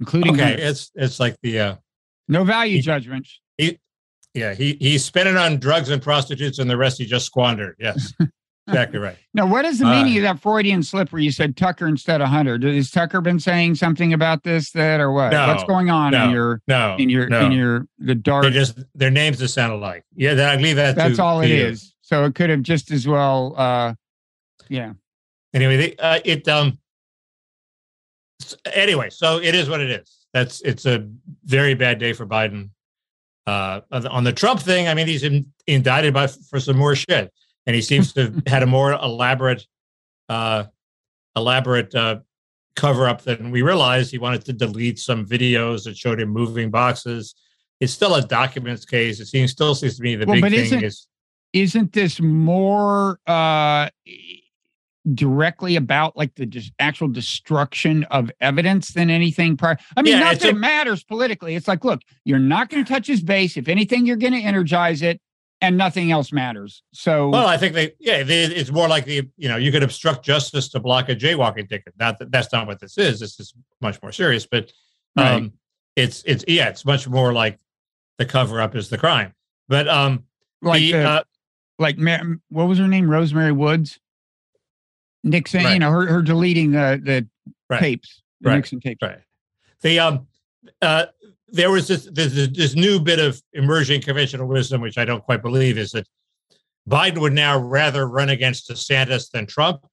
[0.00, 0.54] including okay.
[0.54, 1.76] It's it's like the uh,
[2.28, 3.40] no value he, judgments.
[3.58, 3.78] He,
[4.32, 7.76] yeah, he he spent it on drugs and prostitutes, and the rest he just squandered.
[7.78, 8.12] Yes,
[8.66, 9.16] exactly right.
[9.34, 12.20] Now, what is the meaning uh, of that Freudian slip where you said Tucker instead
[12.20, 12.56] of Hunter?
[12.56, 15.32] Has Tucker been saying something about this, that, or what?
[15.32, 17.46] No, What's going on no, in your no in your no.
[17.46, 18.42] in your the dark?
[18.42, 20.04] They're just their names just sound alike.
[20.14, 20.94] Yeah, I leave that.
[20.94, 21.66] That's to, all to it you.
[21.66, 21.94] is.
[22.02, 23.54] So it could have just as well.
[23.56, 23.94] uh
[24.68, 24.92] Yeah
[25.54, 26.78] anyway, they, uh, it um.
[28.74, 30.26] Anyway, so it is what it is.
[30.34, 31.08] That's it's a
[31.44, 32.70] very bad day for Biden.
[33.46, 37.32] Uh, on the Trump thing, I mean, he's in, indicted by for some more shit,
[37.66, 39.66] and he seems to have had a more elaborate,
[40.28, 40.64] uh,
[41.36, 42.20] elaborate uh,
[42.76, 44.10] cover up than we realized.
[44.10, 47.34] He wanted to delete some videos that showed him moving boxes.
[47.80, 49.20] It's still a documents case.
[49.20, 51.06] It seems still seems to me the well, big thing is
[51.52, 53.88] isn't this more uh
[55.12, 59.76] directly about like the just actual destruction of evidence than anything prior.
[59.96, 61.54] I mean, yeah, not that a, it matters politically.
[61.54, 63.56] It's like, look, you're not going to touch his base.
[63.56, 65.20] If anything, you're going to energize it,
[65.64, 66.82] and nothing else matters.
[66.92, 69.82] So, well, I think they, yeah, they, it's more like the, you know, you could
[69.82, 71.94] obstruct justice to block a jaywalking ticket.
[71.98, 73.20] Not that that's not what this is.
[73.20, 74.72] This is much more serious, but
[75.16, 75.52] um, right.
[75.96, 77.58] it's it's yeah, it's much more like
[78.18, 79.32] the cover up is the crime.
[79.68, 80.24] But um,
[80.60, 81.22] like the, the, uh,
[81.78, 81.98] like
[82.50, 83.10] what was her name?
[83.10, 83.98] Rosemary Woods.
[85.24, 85.72] Nixon, right.
[85.72, 87.26] you know, her, her deleting the the
[87.70, 87.80] right.
[87.80, 88.56] tapes, the right.
[88.56, 89.00] Nixon tapes.
[89.00, 89.20] Right.
[89.80, 90.26] The um,
[90.82, 91.06] uh,
[91.54, 95.42] there was this, this this new bit of emerging conventional wisdom, which I don't quite
[95.42, 96.06] believe, is that
[96.88, 99.86] Biden would now rather run against DeSantis than Trump.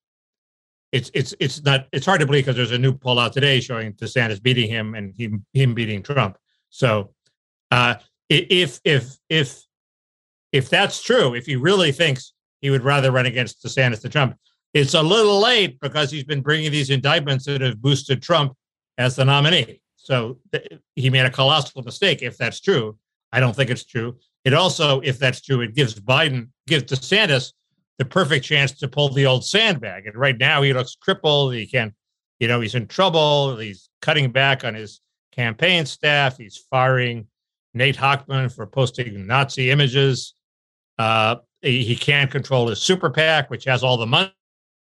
[0.92, 3.60] It's it's it's not it's hard to believe because there's a new poll out today
[3.60, 6.38] showing DeSantis beating him and him him beating Trump.
[6.70, 7.14] So,
[7.70, 7.96] uh,
[8.30, 9.62] if if if
[10.52, 14.36] if that's true, if he really thinks he would rather run against DeSantis than Trump,
[14.74, 18.54] it's a little late because he's been bringing these indictments that have boosted Trump
[18.98, 19.82] as the nominee.
[20.12, 22.98] So th- he made a colossal mistake if that's true.
[23.32, 24.18] I don't think it's true.
[24.44, 27.54] It also, if that's true, it gives Biden, gives DeSantis
[27.98, 30.08] the perfect chance to pull the old sandbag.
[30.08, 31.54] And right now he looks crippled.
[31.54, 31.94] He can't,
[32.42, 33.56] you know, he's in trouble.
[33.56, 35.00] He's cutting back on his
[35.32, 36.38] campaign staff.
[36.38, 37.28] He's firing
[37.74, 40.34] Nate Hochman for posting Nazi images.
[41.00, 44.06] Uh, he, he can't control his super PAC, which has all the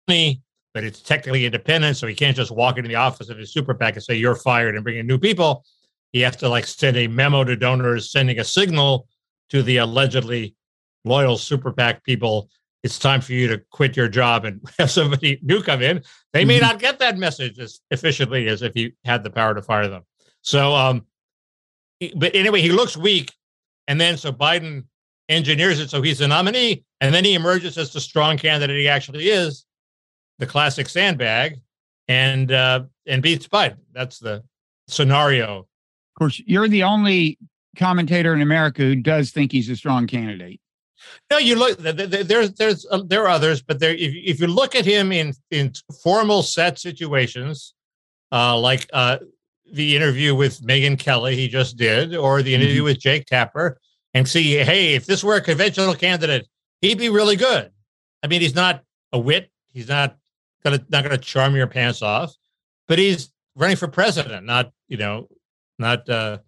[0.07, 0.43] money,
[0.75, 1.95] but it's technically independent.
[1.95, 4.35] So he can't just walk into the office of his super PAC and say, you're
[4.35, 5.63] fired and bring in new people.
[6.11, 9.07] He has to like send a memo to donors, sending a signal
[9.51, 10.53] to the allegedly
[11.05, 12.49] loyal super PAC people.
[12.83, 16.03] It's time for you to quit your job and have somebody new come in.
[16.33, 16.65] They may mm-hmm.
[16.65, 20.03] not get that message as efficiently as if he had the power to fire them.
[20.41, 21.05] So, um,
[22.17, 23.31] but anyway, he looks weak.
[23.87, 24.83] And then so Biden
[25.29, 26.83] engineers it so he's the nominee.
[26.99, 29.64] And then he emerges as the strong candidate he actually is,
[30.39, 31.59] the classic sandbag,
[32.07, 33.77] and uh, and beats Biden.
[33.93, 34.43] That's the
[34.87, 35.59] scenario.
[35.59, 37.37] Of course, you're the only
[37.77, 40.59] commentator in America who does think he's a strong candidate.
[41.29, 41.77] No, you look.
[41.77, 45.33] There's there's uh, there are others, but there if, if you look at him in
[45.51, 47.73] in formal set situations,
[48.31, 49.17] uh, like uh,
[49.71, 52.85] the interview with Megyn Kelly he just did, or the interview mm-hmm.
[52.85, 53.77] with Jake Tapper,
[54.13, 56.47] and see, hey, if this were a conventional candidate,
[56.81, 57.71] he'd be really good.
[58.23, 59.51] I mean, he's not a wit.
[59.73, 60.17] He's not
[60.65, 62.35] gonna not gonna charm your pants off,
[62.87, 65.29] but he's running for president, not you know,
[65.79, 66.39] not uh,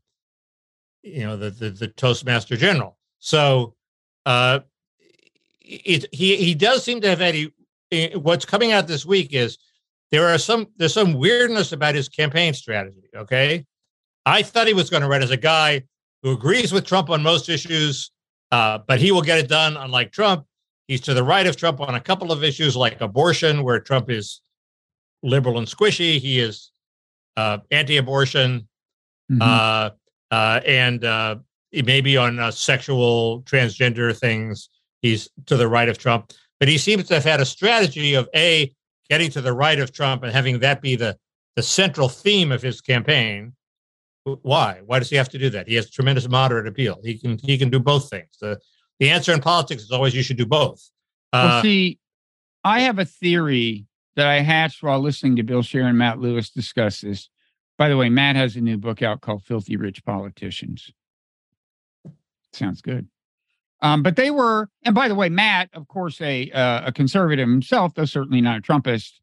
[1.03, 2.97] you know the the, the Toastmaster General.
[3.19, 3.75] So
[4.25, 4.59] uh,
[5.61, 7.51] it, he he does seem to have had a,
[7.91, 9.57] eh, what's coming out this week is
[10.11, 13.09] there are some there's some weirdness about his campaign strategy.
[13.15, 13.65] Okay,
[14.25, 15.83] I thought he was going to run as a guy
[16.23, 18.11] who agrees with Trump on most issues,
[18.51, 19.77] uh, but he will get it done.
[19.77, 20.45] Unlike Trump,
[20.87, 24.09] he's to the right of Trump on a couple of issues like abortion, where Trump
[24.09, 24.41] is
[25.23, 26.19] liberal and squishy.
[26.19, 26.71] He is
[27.35, 28.67] uh, anti-abortion,
[29.31, 29.41] mm-hmm.
[29.41, 29.89] uh,
[30.31, 31.35] uh and uh,
[31.71, 34.69] maybe on uh, sexual transgender things.
[35.01, 38.27] He's to the right of Trump, but he seems to have had a strategy of
[38.35, 38.73] a
[39.09, 41.17] getting to the right of Trump and having that be the,
[41.55, 43.53] the central theme of his campaign.
[44.23, 44.81] Why?
[44.85, 45.67] Why does he have to do that?
[45.67, 46.99] He has tremendous moderate appeal.
[47.03, 48.27] He can he can do both things.
[48.41, 48.59] The
[48.99, 50.89] the answer in politics is always you should do both.
[51.33, 51.99] Uh, well, see,
[52.63, 56.49] I have a theory that I hatched while listening to Bill Scher and Matt Lewis
[56.49, 57.29] discuss this.
[57.77, 60.91] By the way, Matt has a new book out called Filthy Rich Politicians.
[62.51, 63.07] Sounds good.
[63.81, 67.47] Um, but they were, and by the way, Matt, of course, a uh, a conservative
[67.47, 69.19] himself, though certainly not a Trumpist,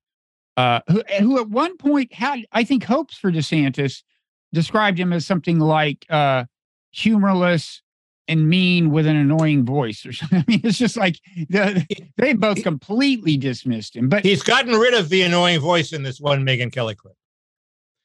[0.57, 4.05] uh, who who at one point had, I think, hopes for DeSantis,
[4.53, 6.45] described him as something like uh,
[6.93, 7.83] humorless
[8.29, 10.39] and mean with an annoying voice or something.
[10.39, 14.09] I mean, it's just like the, they both completely dismissed him.
[14.09, 17.15] But he's gotten rid of the annoying voice in this one Megyn Kelly clip.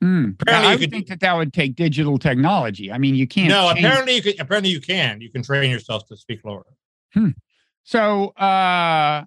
[0.03, 0.41] Mm.
[0.41, 2.91] Apparently, I would could, think that that would take digital technology.
[2.91, 3.49] I mean, you can't.
[3.49, 3.85] No, change.
[3.85, 4.33] apparently you can.
[4.39, 5.19] Apparently you can.
[5.19, 6.65] You can train yourself to speak lower.
[7.13, 7.29] Hmm.
[7.83, 9.25] So, uh,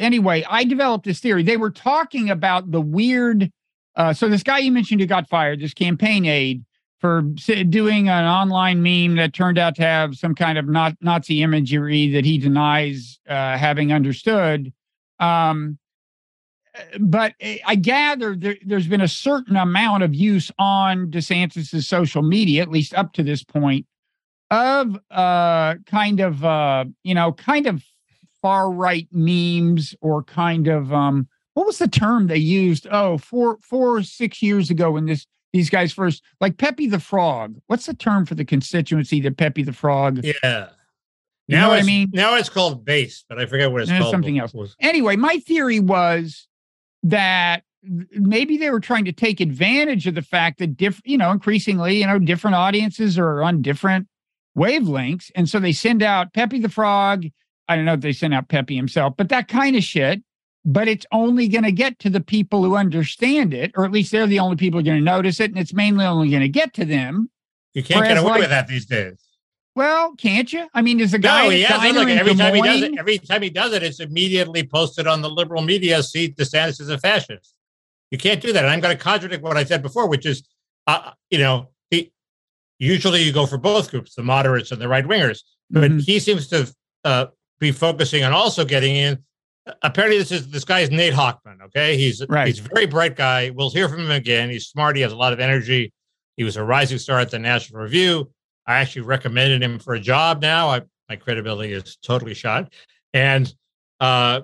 [0.00, 1.44] anyway, I developed this theory.
[1.44, 3.52] They were talking about the weird.
[3.94, 6.64] Uh, so this guy you mentioned who got fired, this campaign aide
[6.98, 11.42] for doing an online meme that turned out to have some kind of not Nazi
[11.42, 14.72] imagery that he denies uh, having understood.
[15.20, 15.78] Um,
[16.98, 22.22] but eh, I gather there, has been a certain amount of use on DeSantis's social
[22.22, 23.86] media, at least up to this point,
[24.50, 27.84] of uh, kind of uh, you know, kind of
[28.42, 32.86] far right memes or kind of um, what was the term they used?
[32.90, 37.56] Oh, four, four, six years ago when this these guys first like Pepe the Frog.
[37.66, 40.24] What's the term for the constituency that Pepe the Frog?
[40.24, 40.68] Yeah.
[41.46, 44.10] You now I mean, now it's called base, but I forget what it's called.
[44.10, 44.54] Something else.
[44.80, 46.46] Anyway, my theory was
[47.02, 51.30] that maybe they were trying to take advantage of the fact that diff, you know,
[51.30, 54.08] increasingly, you know, different audiences are on different
[54.58, 55.30] wavelengths.
[55.34, 57.24] And so they send out Pepe the Frog.
[57.66, 60.22] I don't know if they sent out Pepe himself, but that kind of shit.
[60.70, 64.12] But it's only going to get to the people who understand it, or at least
[64.12, 65.50] they're the only people going to notice it.
[65.50, 67.30] And it's mainly only going to get to them.
[67.72, 69.16] You can't Whereas, get away like, with that these days.
[69.74, 70.68] Well, can't you?
[70.74, 71.44] I mean, there's a guy.
[71.44, 71.94] No, he has.
[71.94, 75.22] Look, every time he does it, every time he does it, it's immediately posted on
[75.22, 76.02] the liberal media.
[76.02, 77.54] See, DeSantis is a fascist.
[78.10, 78.64] You can't do that.
[78.64, 80.42] And I'm going to contradict what I said before, which is,
[80.86, 82.12] uh, you know, he
[82.78, 85.98] usually you go for both groups, the moderates and the right wingers, but mm-hmm.
[86.00, 86.70] he seems to
[87.04, 87.26] uh,
[87.58, 89.22] be focusing on also getting in.
[89.82, 91.60] Apparently, this is this guy is Nate Hochman.
[91.66, 92.46] Okay, he's right.
[92.46, 93.50] he's a very bright guy.
[93.50, 94.50] We'll hear from him again.
[94.50, 94.96] He's smart.
[94.96, 95.92] He has a lot of energy.
[96.36, 98.30] He was a rising star at the National Review.
[98.66, 100.42] I actually recommended him for a job.
[100.42, 102.72] Now I, my credibility is totally shot,
[103.12, 103.52] and
[104.00, 104.42] uh,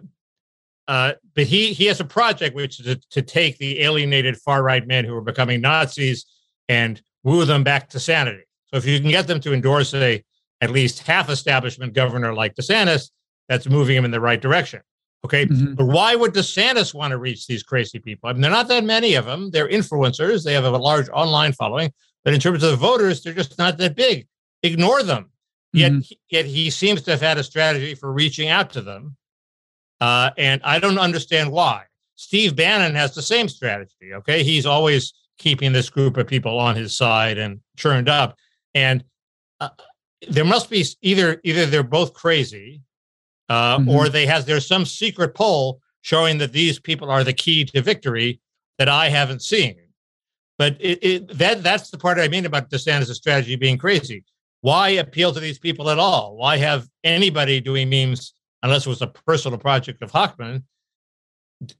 [0.88, 4.62] uh, but he he has a project which is to, to take the alienated far
[4.62, 6.26] right men who are becoming Nazis
[6.68, 8.44] and woo them back to sanity.
[8.66, 10.22] So if you can get them to endorse a
[10.60, 13.10] at least half establishment governor like DeSantis,
[13.48, 14.80] that's moving him in the right direction.
[15.24, 15.46] Okay.
[15.46, 15.74] Mm-hmm.
[15.74, 18.28] But why would DeSantis want to reach these crazy people?
[18.28, 19.50] I mean, they're not that many of them.
[19.50, 20.44] They're influencers.
[20.44, 21.92] They have a large online following.
[22.24, 24.26] But in terms of the voters, they're just not that big.
[24.62, 25.30] Ignore them.
[25.74, 25.98] Mm-hmm.
[25.98, 29.16] Yet, yet he seems to have had a strategy for reaching out to them.
[30.00, 31.84] Uh, and I don't understand why.
[32.16, 34.12] Steve Bannon has the same strategy.
[34.12, 34.42] Okay.
[34.42, 38.36] He's always keeping this group of people on his side and churned up.
[38.74, 39.02] And
[39.60, 39.70] uh,
[40.28, 42.82] there must be either either they're both crazy
[43.48, 43.88] uh, mm-hmm.
[43.88, 47.82] or they has there's some secret poll showing that these people are the key to
[47.82, 48.40] victory
[48.78, 49.76] that I haven't seen.
[50.58, 54.24] But it, it, that that's the part I mean about DeSantis' strategy being crazy.
[54.60, 56.36] Why appeal to these people at all?
[56.36, 60.62] Why have anybody doing memes unless it was a personal project of Hochman?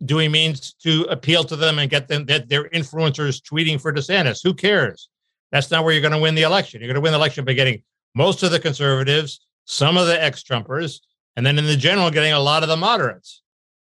[0.05, 4.43] Doing means to appeal to them and get them that their influencers tweeting for DeSantis.
[4.43, 5.09] Who cares?
[5.53, 6.81] That's not where you're going to win the election.
[6.81, 7.83] You're going to win the election by getting
[8.15, 11.01] most of the conservatives, some of the ex-Trumpers,
[11.37, 13.43] and then in the general, getting a lot of the moderates.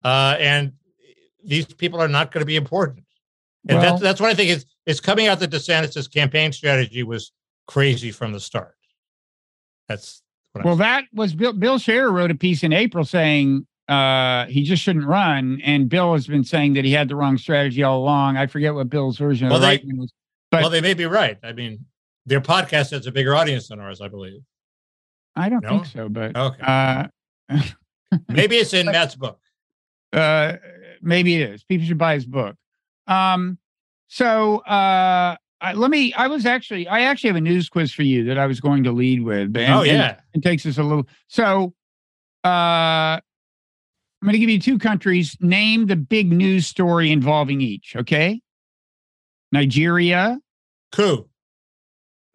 [0.02, 0.72] Uh, and
[1.44, 3.04] these people are not going to be important.
[3.68, 7.02] And well, that's, that's what I think is, is coming out that DeSantis' campaign strategy
[7.02, 7.32] was
[7.66, 8.74] crazy from the start.
[9.88, 10.22] That's
[10.64, 14.82] well, that was Bill, Bill Scher wrote a piece in April saying uh, he just
[14.82, 15.60] shouldn't run.
[15.62, 18.36] And Bill has been saying that he had the wrong strategy all along.
[18.36, 20.12] I forget what Bill's version well, of the they, right was.
[20.50, 21.38] But, well, they may be right.
[21.44, 21.84] I mean,
[22.26, 24.40] their podcast has a bigger audience than ours, I believe.
[25.36, 25.70] I don't no?
[25.70, 26.62] think so, but okay.
[26.62, 27.06] Uh,
[28.28, 29.38] maybe it's in Matt's book.
[30.12, 30.56] Uh,
[31.02, 31.64] maybe it is.
[31.64, 32.56] People should buy his book.
[33.06, 33.58] Um,
[34.08, 36.12] so uh, I, let me.
[36.14, 36.88] I was actually.
[36.88, 39.56] I actually have a news quiz for you that I was going to lead with.
[39.56, 41.06] And, oh yeah, it takes us a little.
[41.28, 41.74] So,
[42.44, 43.20] uh, I'm
[44.22, 45.36] going to give you two countries.
[45.40, 47.94] Name the big news story involving each.
[47.96, 48.40] Okay.
[49.52, 50.38] Nigeria.
[50.92, 51.28] Coup.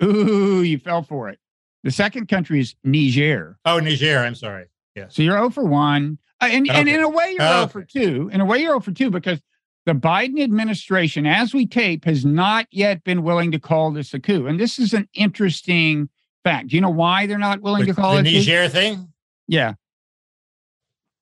[0.04, 1.39] Ooh, you fell for it.
[1.84, 3.58] The second country is Niger.
[3.65, 4.19] Oh, Niger.
[4.19, 4.65] I'm sorry.
[4.95, 5.05] Yeah.
[5.10, 6.17] So you're 0 for 1.
[6.41, 6.79] Uh, and, okay.
[6.79, 7.58] and in a way, you're okay.
[7.58, 8.29] 0 for 2.
[8.34, 9.41] In a way, you're 0 for 2 because
[9.86, 14.19] the Biden administration, as we tape, has not yet been willing to call this a
[14.19, 14.47] coup.
[14.47, 16.10] And this is an interesting
[16.43, 16.69] fact.
[16.69, 19.13] Do you know why they're not willing With to call the it the Niger thing?
[19.47, 19.73] Yeah.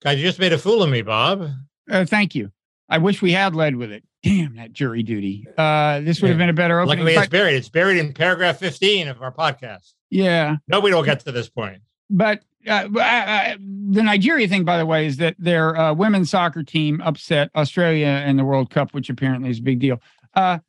[0.04, 1.50] God, you just made a fool of me, Bob.
[1.90, 2.52] Uh, thank you.
[2.90, 4.04] I wish we had led with it.
[4.24, 5.46] Damn that jury duty.
[5.58, 7.00] Uh, this would have been a better opening.
[7.00, 7.56] Luckily, it's buried.
[7.56, 9.94] It's buried in paragraph 15 of our podcast.
[10.10, 10.58] Yeah.
[10.68, 11.82] No, we don't get to this point.
[12.10, 16.30] But uh, uh, uh, the Nigeria thing, by the way, is that their uh, women's
[16.30, 20.02] soccer team upset Australia in the World Cup, which apparently is a big deal.
[20.34, 20.60] Uh,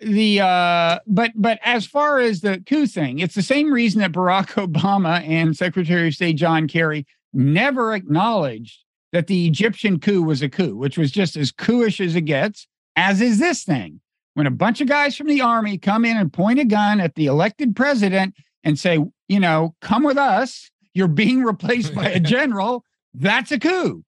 [0.00, 4.12] the uh, but but as far as the coup thing, it's the same reason that
[4.12, 8.80] Barack Obama and Secretary of State John Kerry never acknowledged
[9.12, 12.66] that the Egyptian coup was a coup, which was just as coupish as it gets,
[12.96, 14.00] as is this thing.
[14.34, 17.14] When a bunch of guys from the army come in and point a gun at
[17.14, 22.20] the elected president and say, you know, come with us you're being replaced by a
[22.20, 22.84] general.
[23.12, 24.04] That's a coup.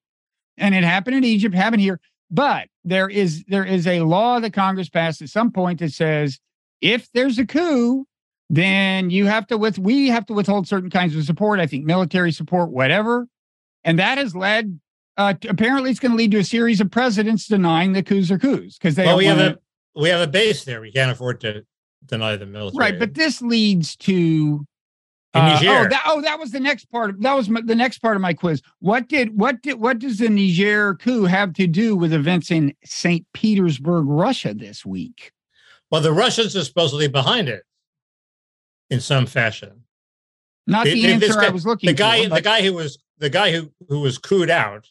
[0.57, 2.01] And it happened in Egypt, happened here.
[2.31, 6.41] But there is there is a law that Congress passed at some point that says
[6.81, 8.07] if there's a coup,
[8.49, 11.61] then you have to with we have to withhold certain kinds of support.
[11.61, 13.29] I think military support, whatever.
[13.85, 14.81] And that has led
[15.17, 18.31] uh, to, apparently it's going to lead to a series of presidents denying the coups
[18.31, 19.59] are coups because they well, we have a
[19.95, 20.81] we have a base there.
[20.81, 21.65] We can't afford to
[22.05, 22.91] deny the military.
[22.91, 24.67] Right, but this leads to
[25.37, 27.11] uh, oh, that, oh, that was the next part.
[27.11, 28.63] Of, that was my, the next part of my quiz.
[28.81, 32.75] What did what did what does the Niger coup have to do with events in
[32.85, 33.27] St.
[33.33, 35.33] Petersburg, Russia this week?
[35.91, 37.63] Well, the Russians are supposedly behind it
[38.91, 39.85] in some fashion.
[40.67, 42.35] Not the they, answer guy, I was looking the guy, for.
[42.35, 44.89] The guy who was the guy who who was cooed out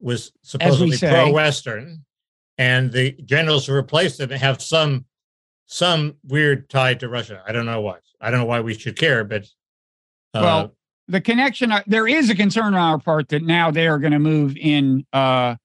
[0.00, 2.04] was supposedly pro-Western,
[2.56, 5.06] and the generals who replaced him have some
[5.66, 7.42] some weird tie to Russia.
[7.46, 8.02] I don't know what.
[8.20, 9.46] I don't know why we should care, but
[10.34, 10.68] well, uh,
[11.08, 14.12] the connection uh, there is a concern on our part that now they are going
[14.12, 15.56] to move in uh,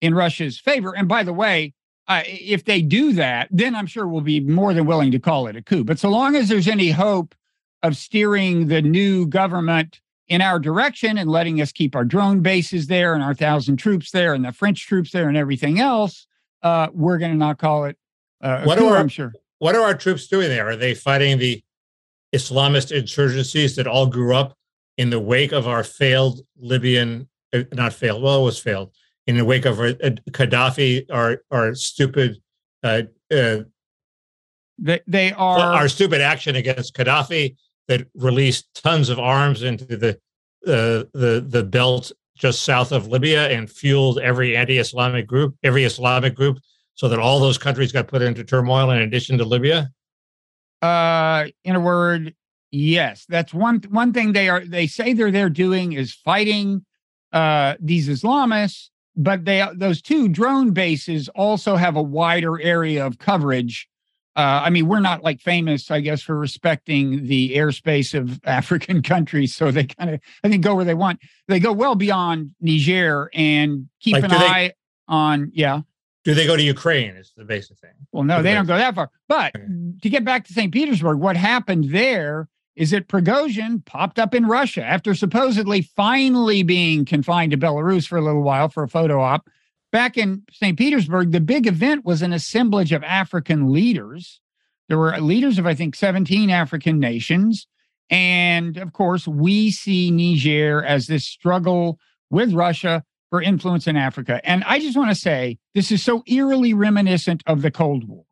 [0.00, 0.94] in Russia's favor.
[0.96, 1.74] And by the way,
[2.08, 5.46] uh, if they do that, then I'm sure we'll be more than willing to call
[5.46, 5.84] it a coup.
[5.84, 7.34] But so long as there's any hope
[7.82, 12.86] of steering the new government in our direction and letting us keep our drone bases
[12.86, 16.26] there and our thousand troops there and the French troops there and everything else,
[16.62, 17.96] uh, we're going to not call it
[18.42, 19.32] uh, what coup, are our, I'm sure.
[19.58, 20.68] What are our troops doing there?
[20.68, 21.62] Are they fighting the
[22.34, 24.56] Islamist insurgencies that all grew up
[24.96, 28.92] in the wake of our failed Libyan, uh, not failed, well, it was failed,
[29.26, 32.36] in the wake of our, uh, Gaddafi, our, our stupid,
[32.82, 33.02] uh,
[33.32, 33.60] uh,
[34.78, 37.56] they, they are our stupid action against Gaddafi
[37.88, 40.18] that released tons of arms into the
[40.66, 46.34] uh, the the belt just south of Libya and fueled every anti-Islamic group, every Islamic
[46.34, 46.58] group,
[46.94, 49.90] so that all those countries got put into turmoil in addition to Libya?
[50.82, 52.34] Uh, in a word,
[52.70, 53.26] yes.
[53.28, 54.64] That's one one thing they are.
[54.64, 56.84] They say they're there doing is fighting
[57.32, 63.18] uh, these Islamists, but they those two drone bases also have a wider area of
[63.18, 63.88] coverage.
[64.36, 69.02] Uh, I mean, we're not like famous, I guess, for respecting the airspace of African
[69.02, 69.54] countries.
[69.54, 71.20] So they kind of, I think, go where they want.
[71.48, 74.72] They go well beyond Niger and keep Like, an do they- eye
[75.08, 75.80] on, yeah.
[76.30, 77.16] Do they go to Ukraine?
[77.16, 77.90] Is the basic thing.
[78.12, 79.10] Well, no, they don't go that far.
[79.28, 79.66] But Okay.
[80.02, 80.72] to get back to St.
[80.72, 87.04] Petersburg, what happened there is that Prigozhin popped up in Russia after supposedly finally being
[87.04, 89.48] confined to Belarus for a little while for a photo op.
[89.90, 90.78] Back in St.
[90.78, 94.40] Petersburg, the big event was an assemblage of African leaders.
[94.88, 97.66] There were leaders of, I think, 17 African nations.
[98.08, 101.98] And of course, we see Niger as this struggle
[102.30, 104.40] with Russia for influence in Africa.
[104.44, 108.24] And I just want to say this is so eerily reminiscent of the Cold War.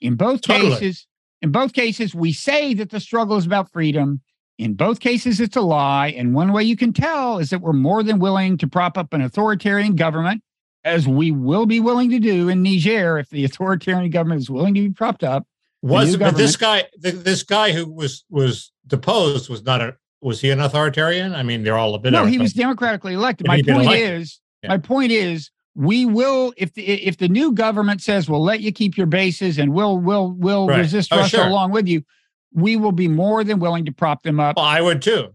[0.00, 0.70] In both Totally.
[0.70, 1.06] cases,
[1.42, 4.20] in both cases, we say that the struggle is about freedom.
[4.58, 6.08] In both cases, it's a lie.
[6.08, 9.12] And one way you can tell is that we're more than willing to prop up
[9.12, 10.42] an authoritarian government,
[10.84, 14.74] as we will be willing to do in Niger if the authoritarian government is willing
[14.74, 15.46] to be propped up.
[15.80, 20.50] Was but this guy this guy who was was deposed was not a was he
[20.50, 21.34] an authoritarian?
[21.34, 22.12] I mean, they're all a bit.
[22.12, 23.46] No, he was democratically elected.
[23.46, 24.20] If My point elected.
[24.22, 24.68] is, Yeah.
[24.70, 28.72] my point is, we will if the if the new government says we'll let you
[28.72, 30.78] keep your bases and we'll we'll we'll Right.
[30.80, 31.46] resist Oh, Russia sure.
[31.46, 32.02] along with you,
[32.52, 34.56] we will be more than willing to prop them up.
[34.56, 35.28] Well, I would too.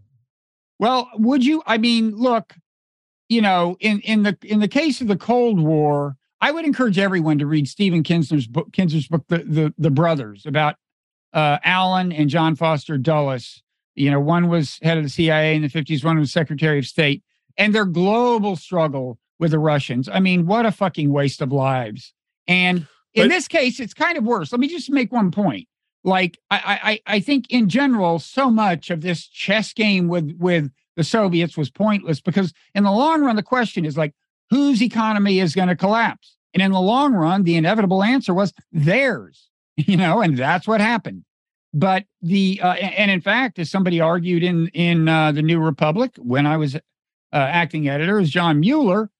[0.78, 1.62] Well, would you?
[1.66, 2.54] I mean, look,
[3.30, 6.98] you know, in in the in the case of the Cold War, I would encourage
[6.98, 10.76] everyone to read Stephen Kinzer's book, Kinzer's book, the the, the brothers, about
[11.32, 13.62] uh, Allen and John Foster Dulles.
[13.94, 16.86] You know, one was head of the CIA in the fifties, one was Secretary of
[16.86, 17.22] State,
[17.56, 20.08] and their global struggle with the Russians.
[20.08, 22.12] I mean, what a fucking waste of lives.
[22.46, 24.52] And in But- this case, it's kind of worse.
[24.52, 25.68] Let me just make one point
[26.04, 30.70] like I, I I think in general, so much of this chess game with with
[30.96, 34.14] the Soviets was pointless because in the long run, the question is like
[34.50, 38.52] whose economy is going to collapse, and in the long run, the inevitable answer was
[38.70, 41.24] theirs, you know, and that's what happened.
[41.74, 46.12] But the uh, and in fact, as somebody argued in in uh, the New Republic
[46.18, 46.78] when I was uh,
[47.32, 49.10] acting editor, as John Mueller,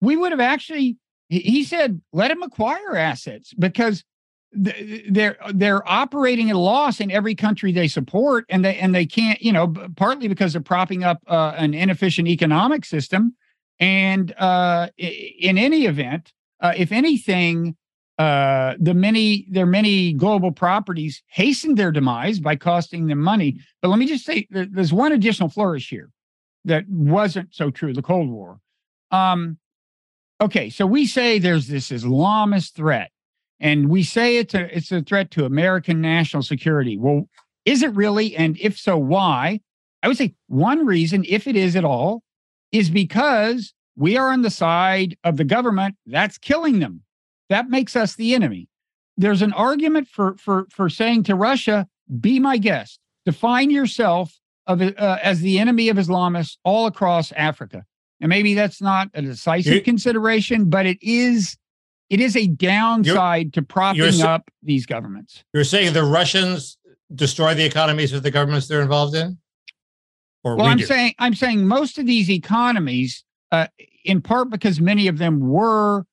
[0.00, 0.96] we would have actually
[1.28, 4.04] he- said let him acquire assets because
[4.52, 9.04] they're they're operating at a loss in every country they support and they and they
[9.04, 13.36] can't you know partly because they're propping up uh, an inefficient economic system.
[13.80, 17.76] And uh, in any event uh, if anything
[18.18, 23.88] uh, the many their many global properties hastened their demise by costing them money but
[23.88, 26.10] let me just say there, there's one additional flourish here
[26.64, 28.58] that wasn't so true the cold war
[29.12, 29.56] um
[30.40, 33.10] okay so we say there's this islamist threat
[33.60, 36.96] and we say it's a it's a threat to American national security.
[36.96, 37.28] Well,
[37.64, 38.36] is it really?
[38.36, 39.60] And if so, why?
[40.02, 42.22] I would say one reason, if it is at all,
[42.70, 47.02] is because we are on the side of the government that's killing them.
[47.48, 48.68] That makes us the enemy.
[49.16, 51.86] There's an argument for for for saying to Russia,
[52.20, 53.00] "Be my guest.
[53.26, 57.84] Define yourself of uh, as the enemy of Islamists all across Africa."
[58.20, 61.56] And maybe that's not a decisive You- consideration, but it is
[62.10, 65.44] it is a downside to propping up these governments.
[65.52, 66.78] You're saying the Russians
[67.14, 69.38] destroy the economies of the governments they're involved in,
[70.44, 70.84] or Well, we I'm do?
[70.86, 73.66] saying I'm saying most of these economies, uh,
[74.04, 76.04] in part because many of them were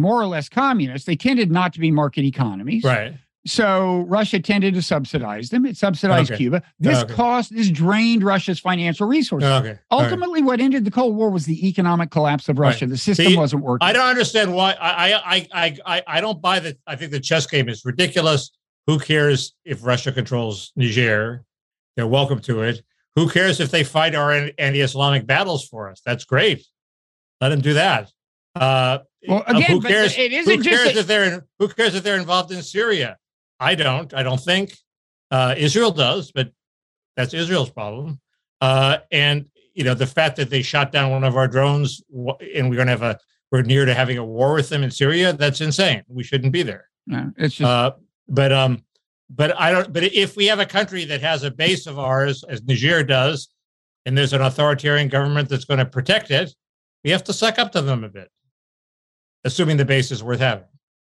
[0.00, 2.84] more or less communist, they tended not to be market economies.
[2.84, 3.14] right.
[3.46, 5.66] So Russia tended to subsidize them.
[5.66, 6.38] It subsidized Okay.
[6.38, 6.62] Cuba.
[6.80, 7.12] This Okay.
[7.12, 9.46] cost this drained Russia's financial resources.
[9.50, 9.68] Okay.
[9.68, 9.78] Right.
[9.90, 12.68] Ultimately, what ended the Cold War was the economic collapse of Right.
[12.68, 12.86] Russia.
[12.86, 13.86] The system See, wasn't working.
[13.86, 14.72] I don't understand why.
[14.80, 16.78] I I I I I don't buy that.
[16.86, 18.50] I think the chess game is ridiculous.
[18.86, 21.44] Who cares if Russia controls Niger?
[21.96, 22.80] They're welcome to it.
[23.14, 26.00] Who cares if they fight our anti-Islamic battles for us?
[26.06, 26.64] That's great.
[27.42, 28.10] Let them do that.
[28.54, 30.16] Uh, Well, uh, again, who cares?
[30.16, 32.62] it who isn't just cares a- if they're in, who cares if they're involved in
[32.62, 33.16] Syria?
[33.60, 34.12] I don't.
[34.14, 34.76] I don't think
[35.30, 36.52] uh, Israel does, but
[37.16, 38.20] that's Israel's problem.
[38.60, 42.68] Uh, and you know the fact that they shot down one of our drones, and
[42.70, 43.18] we're going to have a
[43.52, 45.32] we're near to having a war with them in Syria.
[45.32, 46.02] That's insane.
[46.08, 46.88] We shouldn't be there.
[47.06, 47.92] No, it's just Uh,
[48.28, 48.82] but um,
[49.30, 49.92] but I don't.
[49.92, 53.48] But if we have a country that has a base of ours, as Niger does,
[54.06, 56.54] and there's an authoritarian government that's going to protect it,
[57.04, 58.30] we have to suck up to them a bit,
[59.44, 60.64] assuming the base is worth having.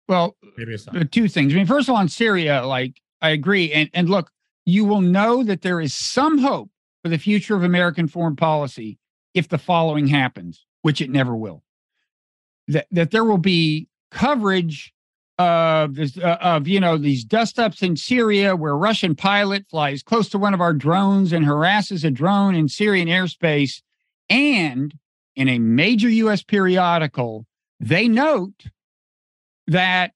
[0.09, 1.11] well, Maybe it's not.
[1.13, 1.53] two things.
[1.53, 4.31] I mean, first of all, on Syria, like I agree, and and look,
[4.65, 6.71] you will know that there is some hope
[7.03, 8.99] for the future of American foreign policy
[9.35, 11.63] if the following happens, which it never will.
[12.69, 14.93] That, that there will be coverage
[15.39, 19.65] of this, uh, of you know these dust ups in Syria where a Russian pilot
[19.71, 23.81] flies close to one of our drones and harasses a drone in Syrian airspace,
[24.29, 24.93] and
[25.37, 26.43] in a major U.S.
[26.43, 27.47] periodical,
[27.81, 28.65] they note
[29.67, 30.13] that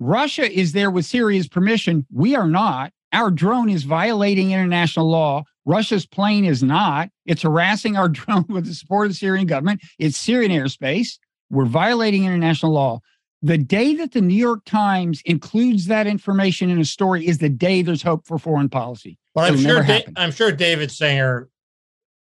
[0.00, 2.06] Russia is there with Syria's permission.
[2.12, 2.92] We are not.
[3.12, 5.44] Our drone is violating international law.
[5.64, 7.08] Russia's plane is not.
[7.26, 9.80] It's harassing our drone with the support of the Syrian government.
[9.98, 11.18] It's Syrian airspace.
[11.50, 13.00] We're violating international law.
[13.40, 17.48] The day that the New York Times includes that information in a story is the
[17.48, 19.16] day there's hope for foreign policy.
[19.34, 19.82] Well, I'm It'll sure.
[19.82, 21.48] Da- I'm sure David Sanger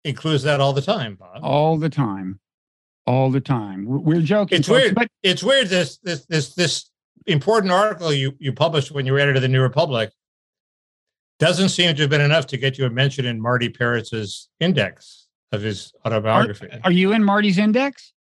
[0.04, 1.40] includes that all the time, Bob.
[1.42, 2.38] all the time,
[3.10, 3.86] all the time.
[3.86, 4.58] We're, joking.
[4.58, 4.94] It's folks, weird.
[4.94, 5.68] but it's weird.
[5.68, 6.90] This this this this
[7.26, 10.12] important article you you published when you were editor of the New Republic
[11.40, 15.26] doesn't seem to have been enough to get you a mention in Marty Peretz's index
[15.50, 16.68] of his autobiography.
[16.84, 18.12] are you in Marty's index?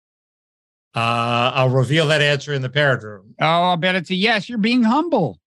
[0.95, 3.35] uh, I'll reveal that answer in the parrot room.
[3.39, 4.49] Oh, I'll bet it's a yes.
[4.49, 5.39] You're being humble.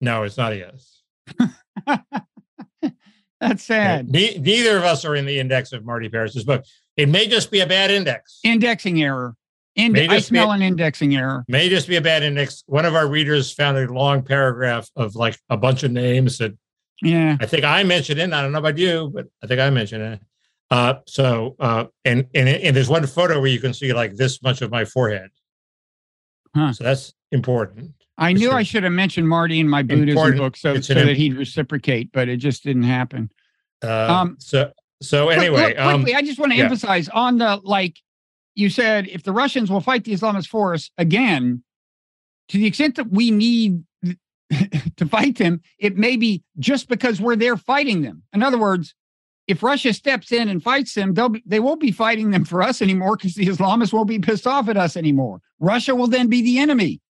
[0.00, 1.02] No, it's not a yes.
[3.40, 4.10] That's sad.
[4.10, 6.64] Ne- neither of us are in the index of Marty Peretz's book.
[6.96, 8.40] It may just be a bad index.
[8.44, 9.34] Indexing error.
[9.76, 11.44] Ind- I smell an indexing error.
[11.48, 12.62] may just be a bad index.
[12.66, 16.52] One of our readers found a long paragraph of like a bunch of names that
[17.00, 17.36] Yeah.
[17.40, 18.32] I think I mentioned it.
[18.32, 20.20] I don't know about you, but I think I mentioned it.
[20.70, 24.42] Uh, so, uh, and, and and there's one photo where you can see like this
[24.42, 25.30] much of my forehead.
[26.54, 26.72] Huh.
[26.72, 27.92] So that's important.
[28.20, 30.38] I knew I should have mentioned Marty in my Buddhism Important.
[30.38, 33.30] book so, so that he'd reciprocate, but it just didn't happen.
[33.82, 36.64] Uh, Um, so so Quick- anyway, quickly, um, I just want to yeah.
[36.64, 37.96] emphasize on the like
[38.54, 41.62] you said, if the Russians will fight the Islamist force again,
[42.48, 43.82] to the extent that we need
[44.96, 48.22] to fight them, it may be just because we're there fighting them.
[48.34, 48.94] In other words,
[49.46, 52.62] if Russia steps in and fights them, they'll be, they won't be fighting them for
[52.62, 55.40] us anymore because the Islamists won't be pissed off at us anymore.
[55.58, 57.00] Russia will then be the enemy.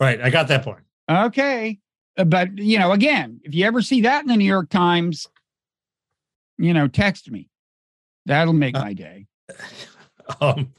[0.00, 0.80] Right, I got that point.
[1.10, 1.78] Okay.
[2.16, 5.26] Uh, But, you know, again, if you ever see that in the New York Times,
[6.58, 7.48] you know, text me.
[8.26, 9.26] That'll make Uh, my day.
[10.40, 10.72] Um,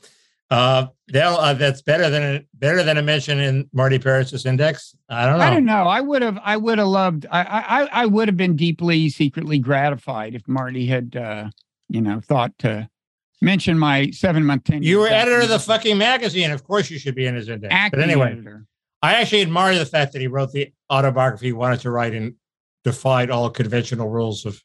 [0.50, 4.96] uh, uh, that's better than a, better than a mention in Marty Peretz's index.
[5.10, 5.44] I don't know.
[5.44, 5.84] I don't know.
[5.88, 6.40] I would have.
[6.42, 7.26] I would have loved.
[7.30, 7.42] I.
[7.42, 8.04] I.
[8.04, 11.50] I would have been deeply, secretly gratified if Marty had, uh,
[11.90, 12.88] you know, thought to
[13.42, 14.88] mention my seven month tenure.
[14.88, 16.52] You were editor of the the- fucking magazine.
[16.52, 17.74] Of course, you should be in his index.
[17.74, 18.66] acting But anyway, editor.
[19.02, 22.36] I actually admire the fact that he wrote the autobiography he wanted to write and
[22.84, 24.62] defied all conventional rules of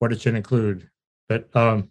[0.00, 0.88] what it should include.
[1.28, 1.88] But um,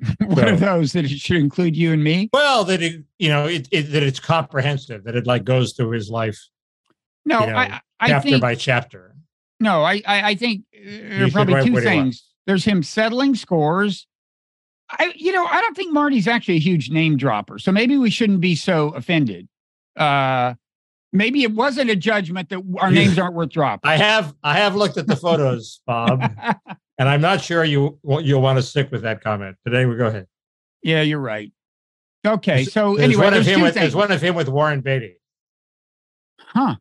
[0.20, 2.30] What are So- those that it should include you and me?
[2.32, 5.90] well, that it you know it, it that it's comprehensive, that it like goes through
[5.90, 6.38] his life
[7.24, 7.80] No, you know, I.
[8.00, 9.14] I chapter think by chapter.
[9.60, 9.82] no.
[9.82, 10.02] I.
[10.06, 12.24] I, I think uh, there are probably two things.
[12.46, 14.06] There's him settling scores.
[14.90, 15.12] I.
[15.16, 18.40] You know, I don't think Marty's actually a huge name dropper, so maybe we shouldn't
[18.40, 19.48] be so offended.
[19.96, 20.54] Uh,
[21.14, 23.88] maybe it wasn't a judgment that our names aren't worth dropping.
[23.88, 26.20] I have I have looked at the photos, Bob,
[26.98, 29.56] and I'm not sure you you'll want to stick with that comment.
[29.64, 30.26] But anyway, go ahead.
[30.82, 31.50] Yeah, you're right.
[32.26, 34.80] Okay, so There's anyway, one of there's him with there's one of him with Warren
[34.80, 35.16] Beatty.
[36.38, 36.76] Huh.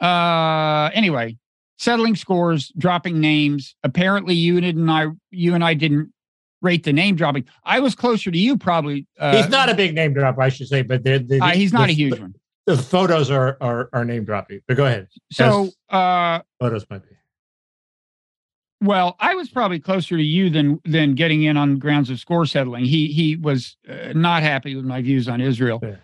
[0.00, 1.36] Uh, anyway,
[1.78, 3.76] settling scores, dropping names.
[3.82, 6.12] Apparently, you and I, you and I didn't
[6.62, 7.46] rate the name dropping.
[7.64, 9.06] I was closer to you, probably.
[9.18, 11.88] Uh, He's not a big name dropper, I should say, but they're, uh, he's not
[11.88, 12.34] a huge one.
[12.66, 14.60] The photos are are, are name dropping.
[14.66, 15.08] But go ahead.
[15.30, 17.14] So, uh, Photos might be.
[18.82, 22.44] well, I was probably closer to you than than getting in on grounds of score
[22.46, 22.84] settling.
[22.84, 25.96] He he was uh, not happy with my views on Israel, Yeah.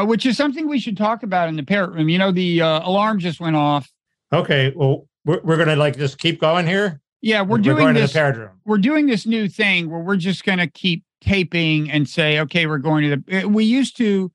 [0.00, 2.08] uh, which is something we should talk about in the parrot room.
[2.08, 3.90] You know, the uh, alarm just went off.
[4.32, 7.00] Okay, well, we're, we're gonna like just keep going here.
[7.22, 8.12] Yeah, we're We're doing this.
[8.12, 8.60] the parrot room.
[8.64, 12.66] we're doing this new thing where we're just going to keep taping and say, okay,
[12.66, 13.48] we're going to the.
[13.48, 14.30] We used to,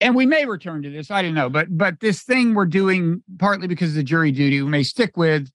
[0.00, 1.10] and we may return to this.
[1.10, 4.62] I don't know, but but this thing we're doing partly because of the jury duty,
[4.62, 5.50] we may stick with,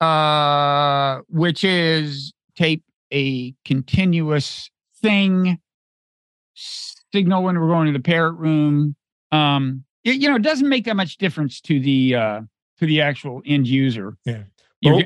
[0.00, 5.58] uh, which is tape a continuous thing,
[6.54, 8.96] signal when we're going to the parrot room.
[9.32, 12.40] Um, it, you know, it doesn't make that much difference to the uh
[12.78, 14.16] to the actual end user.
[14.24, 14.42] Yeah.
[14.84, 15.02] Well-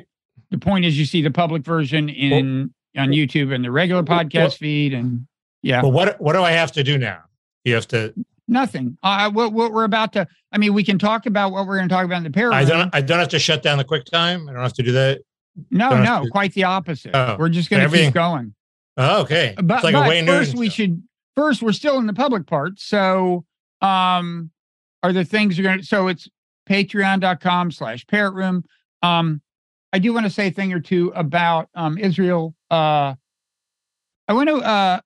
[0.50, 4.20] the point is you see the public version in on YouTube and the regular Well-
[4.20, 5.26] podcast feed and
[5.62, 7.22] yeah Well, what what do I have to do now?
[7.64, 8.14] You have to.
[8.49, 11.76] Nothing uh what, what we're about to i mean we can talk about what we're
[11.76, 12.95] going to talk about in the parallel I don't.
[12.95, 14.49] I don't have to shut down the QuickTime.
[14.49, 15.20] I don't have to do that.
[15.70, 18.55] no don't no to- quite the opposite Oh, we're just going to keep going
[18.97, 19.55] Oh, okay.
[19.62, 20.74] but, it's like but first Newton we show.
[20.74, 21.03] should
[21.36, 23.45] first we're still in the public part so
[23.80, 24.51] um
[25.03, 26.28] are the things you're going to so it's
[26.68, 28.64] patreon.com slash parrot room
[29.03, 29.40] Um,
[29.92, 32.55] I do want to say a thing or two about um, Israel.
[32.70, 33.14] Uh,
[34.26, 35.01] I want to uh,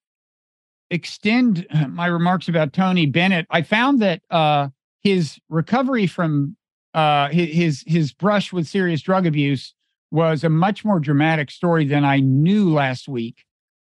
[0.91, 3.47] extend my remarks about Tony Bennett.
[3.51, 4.69] I found that uh,
[5.03, 6.57] his recovery from
[6.95, 9.75] uh, his his brush with serious drug abuse
[10.11, 13.45] was a much more dramatic story than I knew last week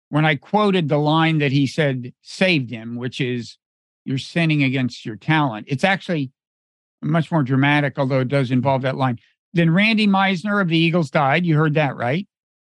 [0.10, 3.58] when I quoted the line that he said saved him, which is
[4.06, 6.32] "You're sinning against your talent." It's actually
[7.02, 9.20] much more dramatic, although it does involve that line.
[9.54, 11.46] Then Randy Meisner of the Eagles died.
[11.46, 12.28] You heard that, right?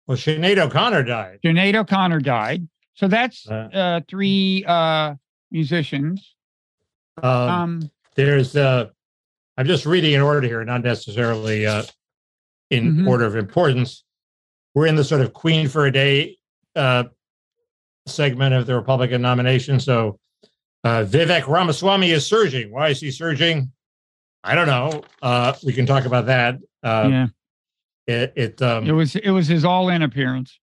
[0.07, 1.39] Well, Sinead O'Connor died.
[1.45, 2.69] Sinead O'Connor died.
[3.01, 3.55] So that's Uh.
[3.73, 5.15] uh, three uh,
[5.51, 6.35] musicians.
[7.23, 8.91] Um, Um, there's, uh,
[9.57, 11.85] I'm just reading in order here, not necessarily uh,
[12.69, 13.09] in Mhm.
[13.09, 14.05] order of importance.
[14.75, 16.37] We're in the sort of Queen for a Day
[16.77, 17.05] uh,
[18.07, 19.81] segment of the Republican nomination.
[19.81, 20.19] So
[20.85, 22.71] uh, Vivek Ramaswamy is surging.
[22.71, 23.73] Why is he surging?
[24.45, 25.03] I don't know.
[25.23, 26.59] Uh, we can talk about that.
[26.83, 27.27] Uh, yeah,
[28.07, 30.60] It, it um, it was it was his all-in appearance.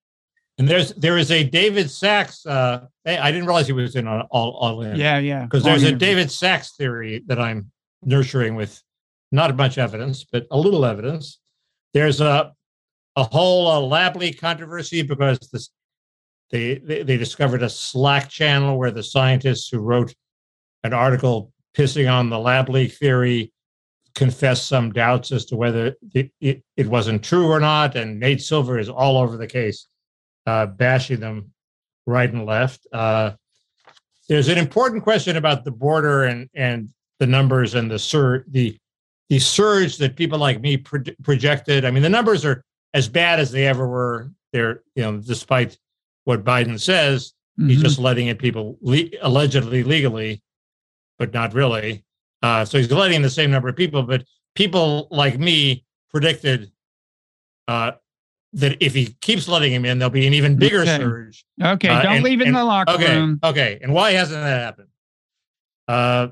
[0.58, 2.46] And there's there is a David Sacks.
[2.46, 4.96] Uh, I didn't realize he was in on all all in.
[4.96, 5.44] Yeah, yeah.
[5.44, 5.98] because there's All a in.
[5.98, 7.72] David Sacks theory that I'm
[8.04, 8.82] nurturing with
[9.32, 11.40] not much evidence, but a little evidence.
[11.94, 12.54] There's a
[13.16, 15.70] a whole uh, lab leak controversy because this
[16.50, 20.14] they, they they discovered a Slack channel where the scientists who wrote
[20.84, 23.52] an article pissing on the lab leak theory
[24.16, 27.96] confessed some doubts as to whether it, it, it wasn't true or not.
[27.96, 29.88] And Nate Silver is all over the case,
[30.48, 31.52] uh, bashing them
[32.08, 32.88] right and left.
[32.92, 33.32] Uh,
[34.30, 36.90] there's an important question about the border and and
[37.20, 38.76] the numbers and the surge the
[39.30, 41.84] the surge that people like me pro- projected.
[41.86, 44.32] I mean, the numbers are as bad as they ever were.
[44.54, 45.78] They're you know, despite
[46.24, 47.84] what Biden says, he's Mhm.
[47.84, 50.42] just letting in people le- allegedly legally,
[51.20, 52.04] but not really.
[52.42, 54.24] Uh, so he's letting in the same number of people, but
[54.56, 56.72] people like me predicted
[57.68, 57.92] uh,
[58.54, 60.98] that if he keeps letting him in, there'll be an even bigger Okay.
[60.98, 61.46] surge.
[61.62, 61.90] okay.
[61.90, 63.40] uh, don't and- leave it in the locker Okay, room.
[63.44, 63.80] okay.
[63.82, 64.88] And why hasn't that happened?
[65.88, 66.28] Uh,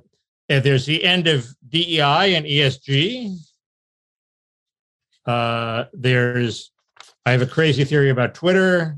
[0.48, 3.36] there's the end of DEI and ESG.
[5.26, 6.72] Uh, there's,
[7.26, 8.98] I have a crazy theory about Twitter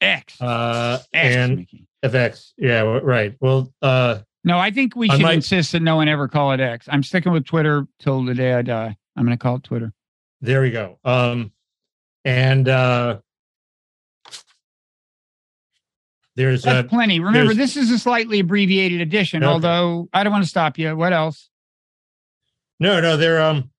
[0.00, 0.40] X.
[0.40, 1.36] uh, X.
[1.36, 1.86] and Mickey.
[2.04, 2.52] FX.
[2.58, 3.34] Yeah, right.
[3.40, 6.60] Well, uh, No, I think we should might- insist that no one ever call it
[6.60, 6.86] X.
[6.90, 8.94] I'm sticking with Twitter till the day I die.
[9.16, 9.92] I'm going to call it Twitter.
[10.42, 10.98] there we go.
[11.04, 11.50] Um,
[12.24, 13.18] and uh,
[16.36, 17.20] there's That's a plenty.
[17.20, 19.44] Remember, this is a slightly abbreviated edition.
[19.44, 19.50] Okay.
[19.52, 20.96] Although I don't want to stop you.
[20.96, 21.48] What else?
[22.80, 23.16] no, no.
[23.16, 23.70] There um,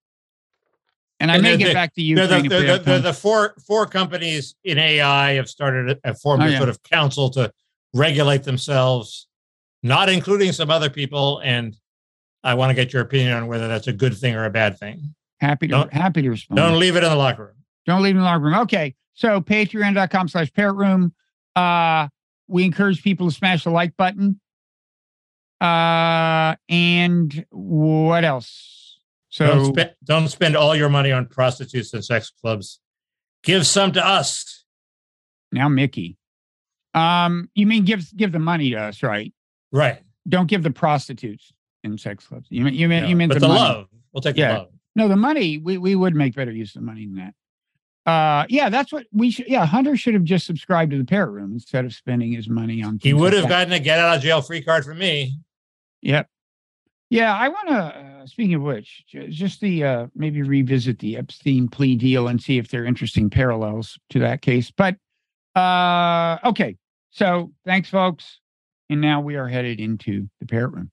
[1.19, 4.55] And I may the- get back to Ukraine the, the, the, the four four companies
[4.63, 6.57] in AI have started have formed Oh, a yeah.
[6.57, 7.51] sort of council to
[7.93, 9.27] regulate themselves,
[9.83, 11.41] not including some other people.
[11.43, 11.75] And
[12.43, 14.77] I want to get your opinion on whether that's a good thing or a bad
[14.79, 15.13] thing.
[15.41, 16.55] happy to don't- happy to respond.
[16.57, 17.64] Don't leave it in the locker room.
[17.85, 18.55] Don't leave in the locker room.
[18.55, 18.95] Okay.
[19.13, 21.13] So patreon.com slash parrot room.
[21.55, 22.07] Uh,
[22.47, 24.39] we encourage people to smash the like button.
[25.61, 28.99] Uh, and what else?
[29.29, 32.79] So don't, spend, don't spend all your money on prostitutes and sex clubs.
[33.43, 34.65] Give some to us.
[35.51, 36.17] now Mickey.
[36.93, 39.33] Um, you mean give give the money to us, right?
[39.71, 40.01] Right.
[40.27, 41.51] Don't give the prostitutes
[41.83, 42.47] in sex clubs.
[42.49, 43.09] You mean you mean Yeah.
[43.09, 43.87] you mean the, the, love.
[44.13, 44.51] We'll take Yeah.
[44.51, 44.67] the love.
[44.95, 47.33] No, the money, we, we would make better use of the money than that.
[48.05, 49.47] Uh, yeah, that's what we should.
[49.47, 52.83] Yeah, Hunter should have just subscribed to the parrot room instead of spending his money
[52.83, 52.99] on.
[53.01, 53.49] He would like have that.
[53.49, 55.39] gotten a get out of jail free card from me.
[56.01, 56.29] Yep.
[57.09, 57.75] Yeah, I want to.
[57.75, 62.41] Uh, speaking of which, ju- just the uh, maybe revisit the Epstein plea deal and
[62.41, 64.71] see if there are interesting parallels to that case.
[64.71, 64.97] But
[65.55, 66.77] uh, okay,
[67.11, 68.39] so thanks, folks,
[68.89, 70.91] and now we are headed into the parrot room.